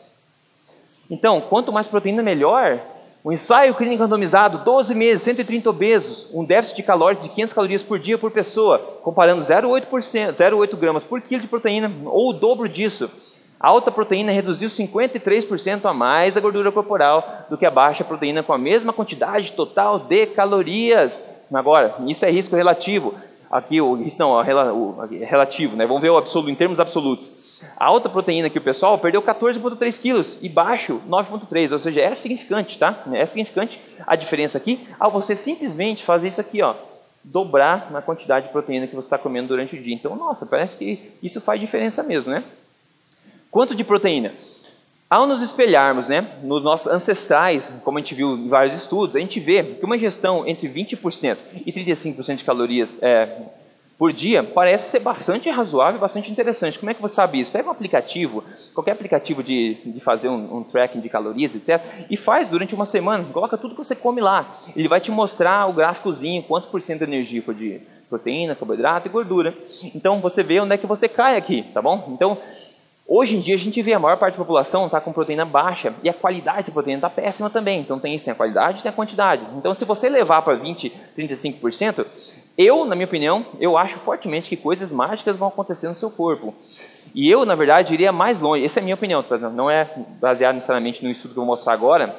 [1.10, 2.80] Então, quanto mais proteína, melhor.
[3.24, 8.00] Um ensaio clínico randomizado, 12 meses, 130 obesos, um déficit calórico de 500 calorias por
[8.00, 13.12] dia por pessoa, comparando 0,8 gramas por quilo de proteína, ou o dobro disso.
[13.60, 18.42] A alta proteína reduziu 53% a mais a gordura corporal do que a baixa proteína
[18.42, 21.22] com a mesma quantidade total de calorias.
[21.54, 23.16] Agora, isso é risco relativo.
[23.52, 25.86] Aqui o não, o relativo, né?
[25.86, 27.30] Vamos ver o absoluto em termos absolutos.
[27.78, 32.16] A alta proteína que o pessoal perdeu 14,3 quilos e baixo 9,3, ou seja, é
[32.16, 33.03] significante, tá?
[33.14, 36.76] É significante a diferença aqui ao você simplesmente fazer isso aqui, ó,
[37.24, 39.93] dobrar na quantidade de proteína que você está comendo durante o dia.
[39.93, 42.43] Então, nossa, parece que isso faz diferença mesmo, né?
[43.51, 44.34] Quanto de proteína?
[45.10, 49.20] Ao nos espelharmos né, nos nossos ancestrais, como a gente viu em vários estudos, a
[49.20, 53.28] gente vê que uma ingestão entre 20% e 35% de calorias é,
[54.00, 56.80] por dia parece ser bastante razoável bastante interessante.
[56.80, 57.52] Como é que você sabe isso?
[57.52, 62.16] Pega um aplicativo, qualquer aplicativo de, de fazer um, um, tracking de calorias, etc., e
[62.16, 64.58] faz durante uma semana, coloca tudo que você come lá.
[64.74, 69.10] Ele vai te mostrar o gráficozinho, quanto por cento de energia foi de proteína, carboidrato
[69.10, 69.54] e gordura.
[69.93, 72.14] Então você vê onde é que você cai aqui, tá bom?
[72.14, 72.38] Então,
[73.06, 75.93] hoje em dia a gente vê a maior parte da população está com proteína baixa
[76.02, 77.82] e a qualidade da proteína está péssima também.
[77.82, 79.45] Então tem isso, tem a qualidade e tem a quantidade.
[79.58, 82.06] Então se você levar para 20, 35%,
[82.62, 86.53] eu, na minha opinião, eu acho fortemente que coisas mágicas vão acontecer no seu corpo.
[87.16, 88.66] E eu, na verdade, iria mais longe.
[88.66, 89.38] Essa é a minha opinião, tá?
[89.38, 89.89] não é
[90.20, 92.14] baseado necessariamente no estudo que eu vou mostrar agora,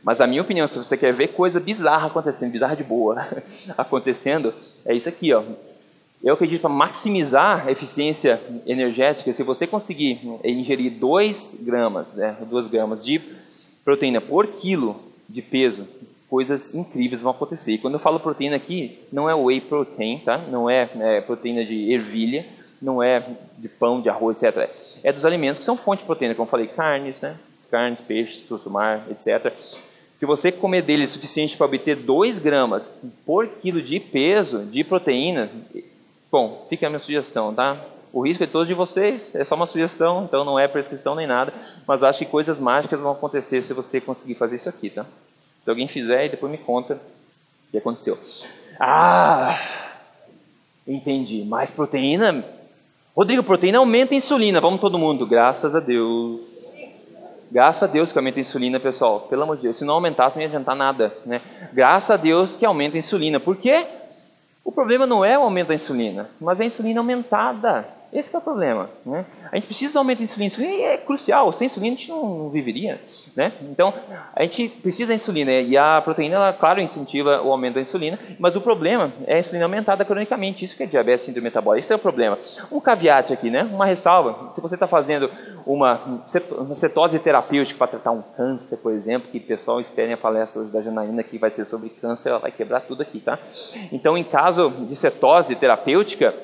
[0.00, 3.26] mas a minha opinião, se você quer ver coisa bizarra acontecendo, bizarra de boa
[3.76, 4.54] acontecendo,
[4.86, 5.42] é isso aqui, ó.
[6.22, 12.68] Eu acredito para maximizar a eficiência energética, se você conseguir ingerir 2 gramas, né, 2
[12.68, 13.20] gramas de
[13.84, 15.86] proteína por quilo de peso
[16.28, 17.72] coisas incríveis vão acontecer.
[17.72, 20.38] E quando eu falo proteína aqui, não é whey protein, tá?
[20.38, 22.46] Não é, é proteína de ervilha,
[22.80, 23.24] não é
[23.56, 24.70] de pão, de arroz, etc.
[25.02, 27.36] É dos alimentos que são fonte de proteína, como eu falei, carnes, né?
[27.70, 29.52] Carnes, peixes, frutos do mar, etc.
[30.12, 34.82] Se você comer dele o suficiente para obter 2 gramas por quilo de peso de
[34.82, 35.50] proteína,
[36.30, 37.80] bom, fica a minha sugestão, tá?
[38.12, 41.26] O risco é todo de vocês, é só uma sugestão, então não é prescrição nem
[41.26, 41.52] nada,
[41.86, 45.06] mas acho que coisas mágicas vão acontecer se você conseguir fazer isso aqui, tá?
[45.60, 48.18] Se alguém fizer, e depois me conta o que aconteceu.
[48.78, 49.58] Ah,
[50.86, 51.44] entendi.
[51.44, 52.44] Mais proteína?
[53.16, 54.60] Rodrigo, proteína aumenta a insulina.
[54.60, 55.26] Vamos todo mundo.
[55.26, 56.40] Graças a Deus.
[57.50, 59.20] Graças a Deus que aumenta a insulina, pessoal.
[59.20, 59.78] Pelo amor de Deus.
[59.78, 61.12] Se não aumentasse, não ia adiantar nada.
[61.26, 61.40] Né?
[61.72, 63.40] Graças a Deus que aumenta a insulina.
[63.40, 63.84] Por quê?
[64.64, 67.88] O problema não é o aumento da insulina, mas é a insulina aumentada.
[68.12, 68.88] Esse é o problema.
[69.04, 69.24] Né?
[69.52, 70.46] A gente precisa do aumento da insulina.
[70.46, 71.52] Insulina é crucial.
[71.52, 73.00] Sem insulina a gente não viveria.
[73.36, 73.52] Né?
[73.62, 73.92] Então,
[74.34, 75.52] a gente precisa da insulina.
[75.52, 78.18] E a proteína, ela, claro, incentiva o aumento da insulina.
[78.38, 80.64] Mas o problema é a insulina aumentada cronicamente.
[80.64, 81.80] Isso que é diabetes síndrome metabólica.
[81.80, 82.38] Esse é o problema.
[82.72, 83.62] Um caveat aqui, né?
[83.64, 84.52] uma ressalva.
[84.54, 85.30] Se você está fazendo
[85.66, 86.22] uma
[86.74, 90.80] cetose terapêutica para tratar um câncer, por exemplo, que o pessoal espere a palestra da
[90.80, 93.38] Janaína que vai ser sobre câncer, ela vai quebrar tudo aqui, tá?
[93.92, 96.34] Então, em caso de cetose terapêutica,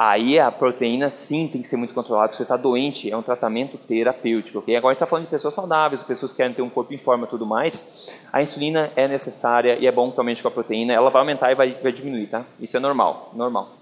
[0.00, 3.20] aí a proteína sim tem que ser muito controlada, porque você está doente, é um
[3.20, 4.74] tratamento terapêutico, ok?
[4.74, 6.96] Agora a gente está falando de pessoas saudáveis, pessoas que querem ter um corpo em
[6.96, 10.50] forma e tudo mais, a insulina é necessária e é bom que aumente com a
[10.50, 12.46] proteína, ela vai aumentar e vai, vai diminuir, tá?
[12.58, 13.76] Isso é normal, normal.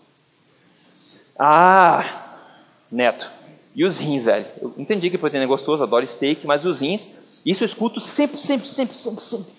[1.39, 2.25] Ah,
[2.91, 3.31] Neto,
[3.73, 4.47] e os rins, velho?
[4.61, 7.14] Eu entendi que proteína é gostoso, adoro steak, mas os rins,
[7.47, 9.57] isso eu escuto sempre, sempre, sempre, sempre, sempre.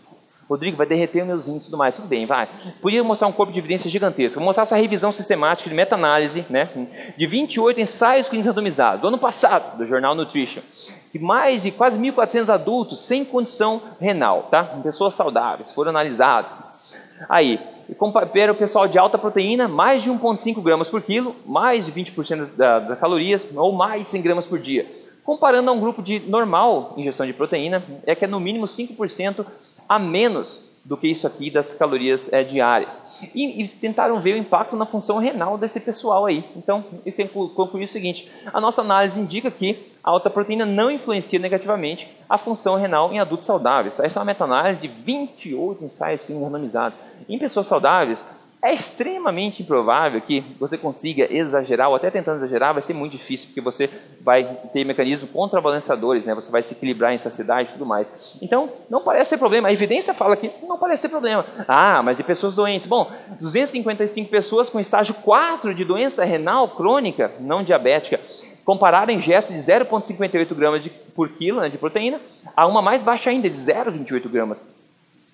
[0.50, 1.96] Rodrigo, vai derreter meus rins e tudo mais.
[1.96, 2.50] Tudo bem, vai.
[2.82, 4.40] Podia mostrar um corpo de evidência gigantesco.
[4.40, 6.70] Vou mostrar essa revisão sistemática de meta-análise né,
[7.16, 10.64] de 28 ensaios clínicos randomizados do ano passado, do jornal Nutrition.
[11.12, 14.64] Que mais de quase 1.400 adultos sem condição renal, tá?
[14.84, 16.80] Pessoas saudáveis, foram analisadas.
[17.28, 17.60] Aí,
[17.98, 22.56] compara o pessoal de alta proteína, mais de 1,5 gramas por quilo, mais de 20%
[22.56, 24.86] das, das calorias, ou mais de 100 gramas por dia.
[25.24, 29.46] Comparando a um grupo de normal ingestão de proteína, é que é no mínimo 5%
[29.90, 33.00] a menos do que isso aqui das calorias é, diárias.
[33.36, 36.44] E, e, tentaram ver o impacto na função renal desse pessoal aí.
[36.56, 40.66] Então, eu tenho que concluir o seguinte: a nossa análise indica que a alta proteína
[40.66, 44.00] não influencia negativamente a função renal em adultos saudáveis.
[44.00, 46.98] Essa é uma meta-análise de 28 ensaios clínicos randomizados.
[47.28, 48.26] Em pessoas saudáveis,
[48.62, 53.48] é extremamente improvável que você consiga exagerar, ou até tentando exagerar, vai ser muito difícil,
[53.48, 53.90] porque você
[54.22, 54.44] vai
[54.74, 56.36] ter mecanismos contrabalanceadores, né?
[56.36, 58.12] você vai se equilibrar em saciedade e tudo mais.
[58.42, 59.70] Então, não parece ser problema.
[59.70, 61.46] A evidência fala que não parece ser problema.
[61.68, 62.88] Ah, mas e pessoas doentes?
[62.88, 68.20] Bom, 255 pessoas com estágio 4 de doença renal crônica, não diabética,
[68.66, 70.86] compararam ingesta de 0,58 gramas
[71.16, 72.20] por quilo né, de proteína
[72.56, 74.58] a uma mais baixa ainda, de 0,28 gramas.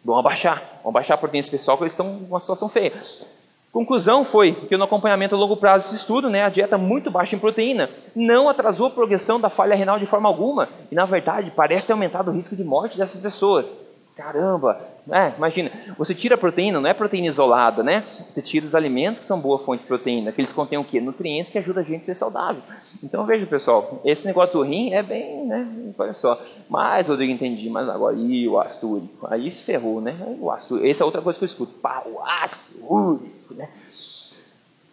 [0.06, 2.94] Vão abaixar, vão abaixar a proteína especial porque eles estão em uma situação feia.
[3.76, 7.36] Conclusão foi que no acompanhamento a longo prazo desse estudo, né, a dieta muito baixa
[7.36, 11.52] em proteína não atrasou a progressão da falha renal de forma alguma e, na verdade,
[11.54, 13.66] parece ter aumentado o risco de morte dessas pessoas.
[14.16, 14.80] Caramba,
[15.12, 18.06] é, imagina, você tira a proteína, não é proteína isolada, né?
[18.30, 21.02] Você tira os alimentos que são boa fonte de proteína, que eles contêm o quê?
[21.02, 22.62] Nutrientes que ajudam a gente a ser saudável.
[23.04, 25.68] Então veja, pessoal, esse negócio do rim é bem, né?
[25.98, 26.42] Olha só.
[26.70, 29.28] Mas, Rodrigo, entendi, mas agora, e o ácido úrico?
[29.30, 30.16] Aí se ferrou, né?
[30.40, 31.74] O ácido, essa é outra coisa que eu escuto.
[31.74, 33.68] Pá, o ácido úrico, né?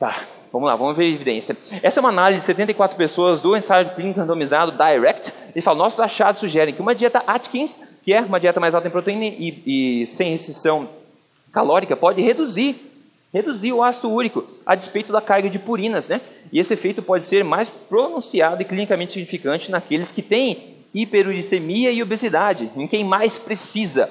[0.01, 1.57] Tá, vamos lá, vamos ver a evidência.
[1.81, 5.33] Essa é uma análise de 74 pessoas do ensaio clínico randomizado Direct.
[5.55, 8.89] Ele fala, nossos achados sugerem que uma dieta Atkins, que é uma dieta mais alta
[8.89, 10.89] em proteína e, e sem restrição
[11.53, 12.77] calórica, pode reduzir,
[13.33, 16.21] reduzir o ácido úrico, a despeito da carga de purinas, né?
[16.53, 22.03] E esse efeito pode ser mais pronunciado e clinicamente significante naqueles que têm hiperuricemia e
[22.03, 24.11] obesidade, em quem mais precisa.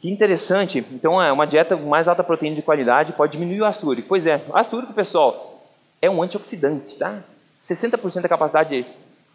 [0.00, 0.84] Que interessante.
[0.92, 4.08] Então, é uma dieta mais alta proteína de qualidade pode diminuir o ácido úrico.
[4.08, 5.64] Pois é, ácido úrico, pessoal,
[6.02, 7.22] é um antioxidante, tá?
[7.60, 8.86] 60% da capacidade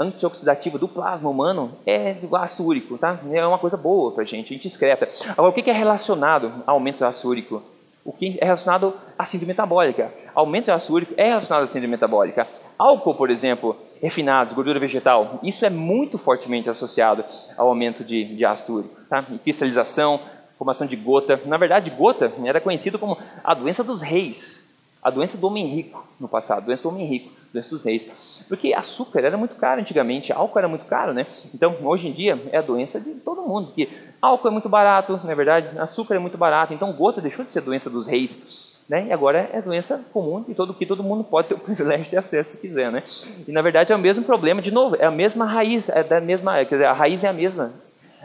[0.01, 3.19] antioxidativa do plasma humano é do ácido úrico, tá?
[3.31, 5.09] É uma coisa boa pra gente, a gente excreta.
[5.29, 7.63] Agora, o que é relacionado ao aumento do ácido úrico?
[8.03, 10.11] O que é relacionado à síndrome metabólica?
[10.33, 12.47] Aumento do ácido úrico é relacionado à síndrome metabólica.
[12.77, 17.23] Álcool, por exemplo, refinados, gordura vegetal, isso é muito fortemente associado
[17.55, 19.23] ao aumento de, de ácido úrico, tá?
[19.31, 20.19] E cristalização,
[20.57, 21.39] formação de gota.
[21.45, 26.07] Na verdade, gota era conhecido como a doença dos reis, a doença do homem rico
[26.19, 28.11] no passado, a doença do homem rico, doença dos reis.
[28.47, 31.27] Porque açúcar era muito caro antigamente, álcool era muito caro, né?
[31.53, 33.89] Então, hoje em dia, é a doença de todo mundo, porque
[34.21, 37.51] álcool é muito barato, na é verdade, açúcar é muito barato, então gota deixou de
[37.51, 38.71] ser doença dos reis.
[38.89, 39.07] Né?
[39.07, 42.17] E agora é doença comum e todo que todo mundo pode ter o privilégio de
[42.17, 43.03] acesso se quiser, né?
[43.47, 46.19] E na verdade é o mesmo problema, de novo, é a mesma raiz, é da
[46.19, 47.71] mesma, quer dizer, a raiz é a mesma.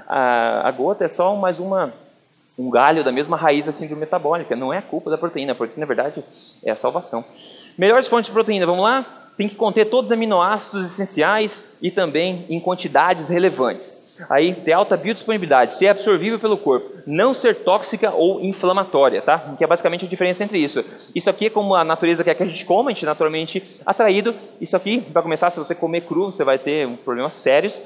[0.09, 1.93] A, a gota é só mais uma
[2.59, 4.57] um galho da mesma raiz da síndrome metabólica.
[4.57, 6.25] Não é a culpa da proteína, porque na verdade
[6.65, 7.25] é a salvação.
[7.79, 9.05] Melhores fontes de proteína, vamos lá?
[9.37, 14.07] Tem que conter todos os aminoácidos essenciais e também em quantidades relevantes.
[14.31, 19.55] Aí, ter alta biodisponibilidade, ser absorvível pelo corpo, não ser tóxica ou inflamatória, tá?
[19.59, 20.83] Que é basicamente a diferença entre isso.
[21.15, 23.63] Isso aqui é como a natureza quer que a gente coma, a gente é naturalmente
[23.85, 24.35] atraído.
[24.59, 27.79] Isso aqui, para começar, se você comer cru, você vai ter problemas sérios.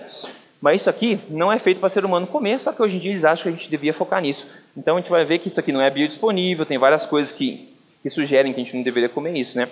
[0.60, 3.10] Mas isso aqui não é feito para ser humano comer, só que hoje em dia
[3.12, 4.46] eles acham que a gente devia focar nisso.
[4.76, 7.69] Então a gente vai ver que isso aqui não é biodisponível, tem várias coisas que,
[8.02, 9.68] que sugerem que a gente não deveria comer isso, né?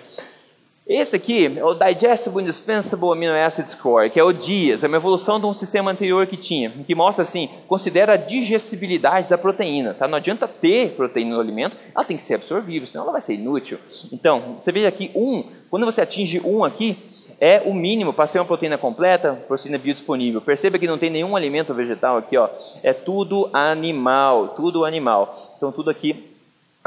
[0.87, 4.97] Esse aqui é o Digestible Indispensable Amino Acid Score, que é o DIAS, é uma
[4.97, 9.93] evolução de um sistema anterior que tinha, que mostra assim, considera a digestibilidade da proteína,
[9.93, 10.07] tá?
[10.07, 13.35] Não adianta ter proteína no alimento, ela tem que ser absorvível, senão ela vai ser
[13.35, 13.77] inútil.
[14.11, 16.97] Então, você veja aqui, um Quando você atinge 1 aqui,
[17.39, 20.41] é o mínimo para ser uma proteína completa, proteína biodisponível.
[20.41, 22.49] Perceba que não tem nenhum alimento vegetal aqui, ó.
[22.83, 25.53] É tudo animal, tudo animal.
[25.55, 26.28] Então tudo aqui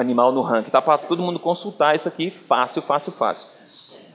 [0.02, 0.70] animal no ranking.
[0.70, 3.48] Tá para todo mundo consultar isso aqui, fácil, fácil, fácil.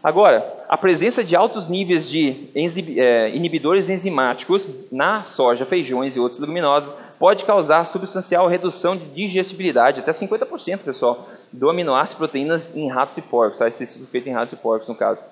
[0.04, 6.40] Agora, a presença de altos níveis de é, inibidores enzimáticos na soja, feijões e outras
[6.40, 13.18] leguminosas pode causar substancial redução de digestibilidade, até 50%, pessoal, do aminoácido proteínas em ratos
[13.18, 13.60] e porcos.
[13.60, 13.68] Tá?
[13.68, 15.24] Esse estudo feito em ratos e porcos, no caso.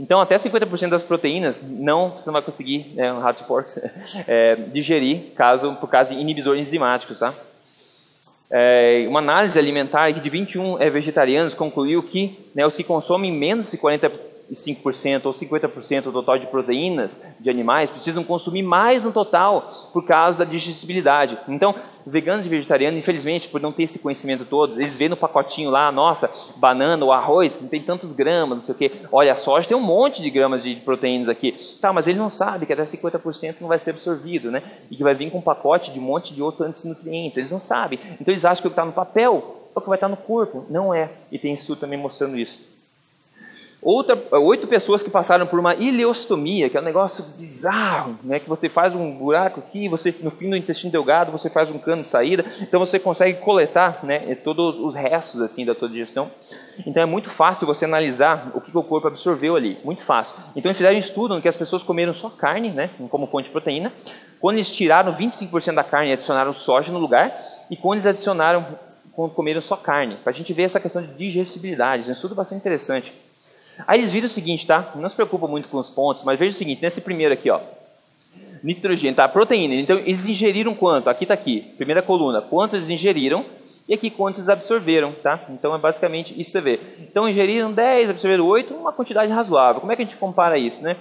[0.00, 3.78] Então, até 50% das proteínas não, você não vai conseguir, né, ratos e porcos,
[4.26, 7.18] é, digerir caso, por causa de inibidores enzimáticos.
[7.18, 7.34] Tá?
[8.50, 13.70] É, uma análise alimentar de 21 é, vegetarianos concluiu que né, os que consomem menos
[13.70, 13.76] de
[14.52, 20.04] 45% ou 50% do total de proteínas de animais precisam consumir mais no total por
[20.04, 21.38] causa da digestibilidade.
[21.48, 21.74] Então,
[22.06, 25.92] veganos e vegetarianos, infelizmente, por não ter esse conhecimento todo, eles veem no pacotinho lá,
[25.92, 28.92] nossa, banana ou arroz, não tem tantos gramas, não sei o quê.
[29.12, 31.52] Olha, a soja tem um monte de gramas de proteínas aqui.
[31.80, 34.62] Tá, mas ele não sabe que até 50% não vai ser absorvido, né?
[34.90, 37.38] E que vai vir com um pacote de um monte de outros antinutrientes.
[37.38, 37.98] Eles não sabem.
[38.20, 40.16] Então eles acham que o que está no papel é o que vai estar no
[40.16, 40.64] corpo.
[40.70, 41.10] Não é.
[41.30, 42.77] E tem estudo também mostrando isso.
[43.80, 48.40] Outra, oito pessoas que passaram por uma ileostomia, que é um negócio bizarro, né?
[48.40, 51.78] que você faz um buraco aqui, você no fim do intestino delgado você faz um
[51.78, 56.28] cano de saída, então você consegue coletar né, todos os restos assim da tua digestão.
[56.84, 60.34] Então é muito fácil você analisar o que, o corpo absorveu ali, muito fácil.
[60.56, 63.46] Então eles fizeram um estudo em que as pessoas comeram só carne, né, como fonte
[63.46, 63.92] de proteína.
[64.40, 67.32] Quando eles tiraram 25% da carne e adicionaram soja no lugar,
[67.70, 68.66] e quando eles adicionaram,
[69.12, 72.34] quando comeram só carne, para a gente ver essa questão de digestibilidade, é um estudo
[72.34, 73.27] bastante interessante.
[73.86, 74.92] Aí eles viram o seguinte, tá?
[74.96, 77.60] Não se preocupa muito com os pontos, mas veja o seguinte, nesse primeiro aqui, ó.
[78.62, 79.28] Nitrogênio, tá?
[79.28, 79.74] Proteína.
[79.74, 81.08] Então, eles ingeriram quanto?
[81.08, 82.42] Aqui está aqui, primeira coluna.
[82.42, 83.44] Quanto eles ingeriram
[83.88, 85.40] e aqui quanto eles absorveram, tá?
[85.48, 86.80] Então, é basicamente isso que você vê.
[87.00, 89.80] Então, ingeriram 10, absorveram 8, uma quantidade razoável.
[89.80, 90.96] Como é que a gente compara isso, né?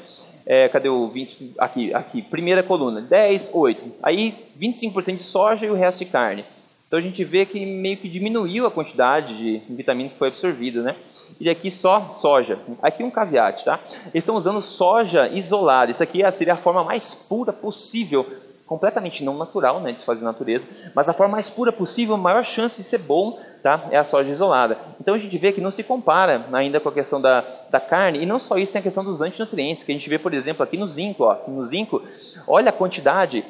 [0.45, 1.55] É, cadê o 20?
[1.57, 3.91] Aqui, aqui, primeira coluna, 10, 8.
[4.01, 6.45] Aí, 25% de soja e o resto de carne.
[6.87, 10.81] Então, a gente vê que meio que diminuiu a quantidade de vitaminas que foi absorvida,
[10.81, 10.95] né?
[11.39, 12.59] E aqui só soja.
[12.81, 13.79] Aqui um caveat, tá?
[14.05, 15.91] Eles estão usando soja isolada.
[15.91, 18.25] Isso aqui seria a forma mais pura possível,
[18.65, 22.43] completamente não natural, né, de se fazer natureza, mas a forma mais pura possível, maior
[22.43, 23.85] chance de ser bom, tá?
[23.91, 24.77] É a soja isolada.
[24.99, 28.19] Então a gente vê que não se compara ainda com a questão da, da carne,
[28.21, 30.63] e não só isso, tem a questão dos antinutrientes, que a gente vê, por exemplo,
[30.63, 32.03] aqui no zinco, ó, no zinco,
[32.45, 33.45] olha a quantidade,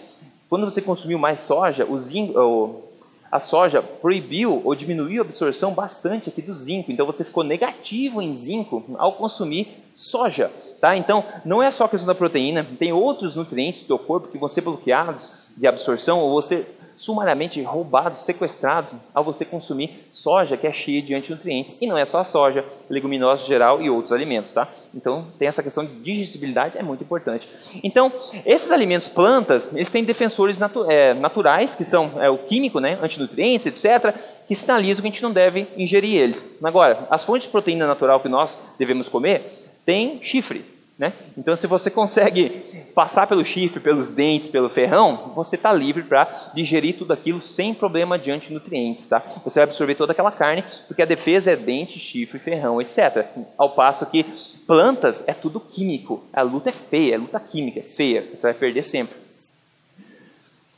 [0.50, 2.84] quando você consumiu mais soja, o zinco,
[3.32, 6.92] a soja proibiu ou diminuiu a absorção bastante aqui do zinco.
[6.92, 10.52] Então você ficou negativo em zinco ao consumir soja.
[10.80, 10.96] Tá?
[10.96, 14.38] Então não é só a questão da proteína, tem outros nutrientes do teu corpo que
[14.38, 16.68] vão ser bloqueados de absorção ou você
[16.98, 21.78] sumariamente roubado, sequestrado ao você consumir soja que é cheia de antinutrientes.
[21.80, 24.68] E não é só a soja, leguminosas em geral e outros alimentos, tá?
[24.94, 27.48] Então tem essa questão de digestibilidade, é muito importante.
[27.84, 28.12] Então,
[28.46, 32.98] esses alimentos plantas, eles têm defensores natu é, naturais, que são é, o químico, né,
[33.02, 34.16] antinutrientes, etc.,
[34.48, 36.58] que sinalizam que a gente não deve ingerir eles.
[36.64, 40.77] Agora, as fontes de proteína natural que nós devemos comer têm chifre.
[40.98, 41.14] Né?
[41.38, 42.50] Então, se você consegue
[42.96, 47.72] passar pelo chifre, pelos dentes, pelo ferrão, você está livre para digerir tudo aquilo sem
[47.74, 49.08] problema de antinutrientes.
[49.08, 49.20] Tá?
[49.20, 53.28] Você vai absorver toda aquela carne, porque a defesa é dente, chifre, ferrão, etc.
[53.56, 54.24] Ao passo que
[54.66, 56.24] plantas é tudo químico.
[56.34, 58.28] A luta é feia, a luta química é feia.
[58.34, 59.16] Você vai perder sempre.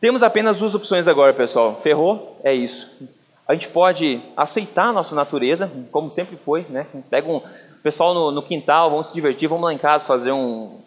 [0.01, 1.79] Temos apenas duas opções agora, pessoal.
[1.81, 3.09] Ferrou, é isso.
[3.47, 6.65] A gente pode aceitar a nossa natureza, como sempre foi.
[6.69, 6.85] Né?
[7.09, 7.41] Pega um
[7.83, 10.79] pessoal no, no, quintal, vamos se divertir, vamos lá em casa fazer um,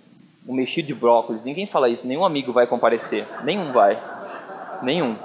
[0.46, 1.44] um mexido de brócolis.
[1.44, 3.26] Ninguém fala isso, nenhum amigo vai comparecer.
[3.44, 4.00] Nenhum vai.
[4.82, 5.16] Nenhum.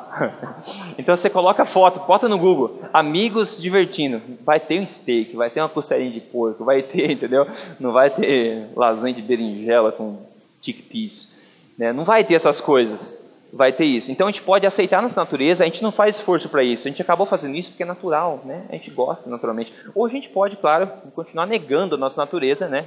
[0.97, 4.21] então você coloca a foto, bota no Google, amigos divertindo.
[4.43, 7.47] Vai ter um steak, vai ter uma costelinha de porco, vai ter, entendeu?
[7.79, 10.17] Não vai ter lasanha de berinjela com
[10.61, 11.35] chickpeas.
[11.77, 11.91] Né?
[11.91, 14.11] Não vai ter essas coisas vai ter isso.
[14.11, 16.91] Então a gente pode aceitar nossa natureza, a gente não faz esforço para isso, a
[16.91, 18.65] gente acabou fazendo isso porque é natural, né?
[18.69, 19.73] A gente gosta naturalmente.
[19.95, 22.85] Ou a gente pode, claro, continuar negando a nossa natureza, né?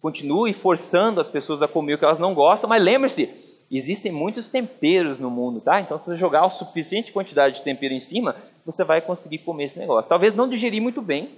[0.00, 3.28] Continue forçando as pessoas a comer o que elas não gostam, mas lembre-se,
[3.70, 5.80] existem muitos temperos no mundo, tá?
[5.80, 9.64] Então se você jogar a suficiente quantidade de tempero em cima, você vai conseguir comer
[9.64, 10.08] esse negócio.
[10.08, 11.30] Talvez não digerir muito bem,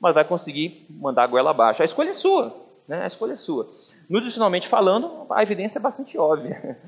[0.00, 1.82] mas vai conseguir mandar a goela abaixo.
[1.82, 2.54] A escolha é sua,
[2.86, 3.02] né?
[3.02, 3.68] A escolha é sua.
[4.08, 6.78] Nutricionalmente falando, a evidência é bastante óbvia.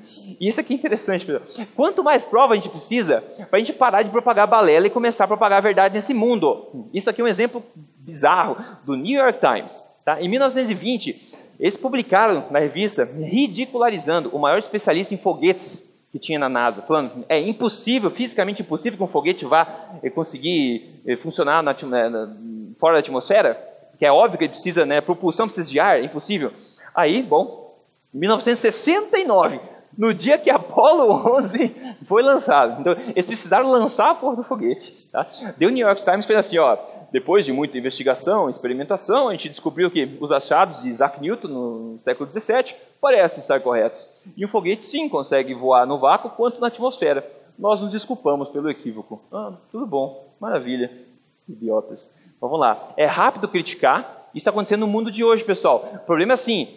[0.40, 1.66] E isso aqui é interessante, pessoal.
[1.74, 5.24] Quanto mais prova a gente precisa para a gente parar de propagar balela e começar
[5.24, 6.88] a propagar a verdade nesse mundo.
[6.94, 7.62] Isso aqui é um exemplo
[7.96, 9.82] bizarro do New York Times.
[10.04, 10.22] Tá?
[10.22, 16.48] Em 1920, eles publicaram na revista ridicularizando o maior especialista em foguetes que tinha na
[16.48, 21.74] NASA, falando é impossível, fisicamente impossível que um foguete vá eh, conseguir eh, funcionar na,
[21.82, 22.36] na,
[22.78, 26.04] fora da atmosfera que é óbvio que ele precisa, né, propulsão precisa de ar, é
[26.04, 26.52] impossível.
[26.94, 27.76] Aí, bom,
[28.12, 29.60] 1969,
[29.96, 32.80] no dia que Apollo 11 foi lançado.
[32.80, 34.92] Então, eles precisaram lançar a porra do foguete.
[35.10, 35.24] Tá?
[35.24, 36.76] The New York Times fez assim, ó,
[37.10, 41.98] depois de muita investigação, experimentação, a gente descobriu que os achados de Isaac Newton no
[42.04, 44.06] século 17 parecem estar corretos.
[44.36, 47.26] E o foguete sim consegue voar no vácuo quanto na atmosfera.
[47.58, 49.20] Nós nos desculpamos pelo equívoco.
[49.32, 50.90] Ah, tudo bom, maravilha,
[51.48, 52.08] idiotas.
[52.40, 52.90] Vamos lá.
[52.96, 54.17] É rápido criticar.
[54.28, 55.88] Isso está acontecendo no mundo de hoje, pessoal.
[55.94, 56.68] O problema é assim,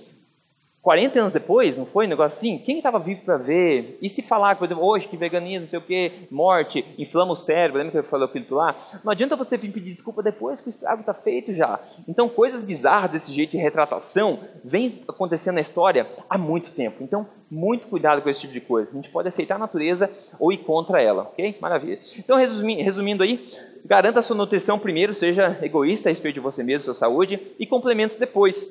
[0.82, 2.58] 40 anos depois, não foi um negócio assim?
[2.58, 3.99] Quem estava vivo para ver?
[4.02, 7.36] E se falar, por exemplo, hoje que veganismo, não sei o que, morte, inflama o
[7.36, 8.76] cérebro, lembra que eu falei aquilo lá?
[9.04, 11.80] Não adianta você vir pedir desculpa depois que o estrago está feito já.
[12.08, 17.04] Então, coisas bizarras desse jeito de retratação vem acontecendo na história há muito tempo.
[17.04, 18.89] Então, muito cuidado com esse tipo de coisa.
[18.89, 21.58] A gente pode aceitar a natureza ou ir contra ela, ok?
[21.62, 21.99] Maravilha.
[22.18, 23.52] Então, resumindo aí,
[23.86, 28.17] garanta sua nutrição primeiro, seja egoísta a respeito de você mesmo, sua saúde, e complementos
[28.17, 28.69] depois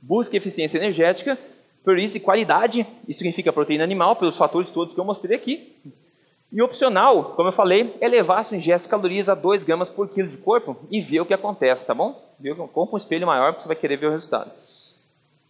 [0.00, 1.38] busque eficiência energética,
[1.84, 5.76] priorize qualidade, isso significa proteína animal, pelos fatores todos que eu mostrei aqui.
[6.50, 9.88] E opcional, como eu falei, é levar a sua ingesta de calorias a 2 gramas
[9.88, 12.20] por quilo de corpo e ver o que acontece, tá bom?
[12.72, 14.50] Compre um espelho maior porque você vai querer ver o resultado.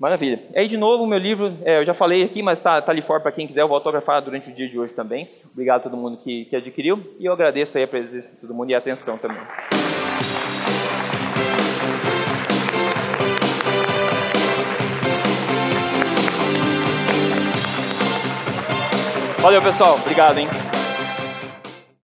[0.02, 0.42] Maravilha.
[0.56, 3.00] Aí, de novo, o meu livro, é, eu já falei aqui, mas está tá ali
[3.02, 5.30] fora para quem quiser, eu vou autografar durante o dia de hoje também.
[5.52, 8.70] Obrigado a todo mundo que, que adquiriu e eu agradeço a presença de todo mundo
[8.70, 9.38] e a atenção também.
[19.38, 19.98] Valeu, pessoal.
[20.00, 20.48] Obrigado, hein?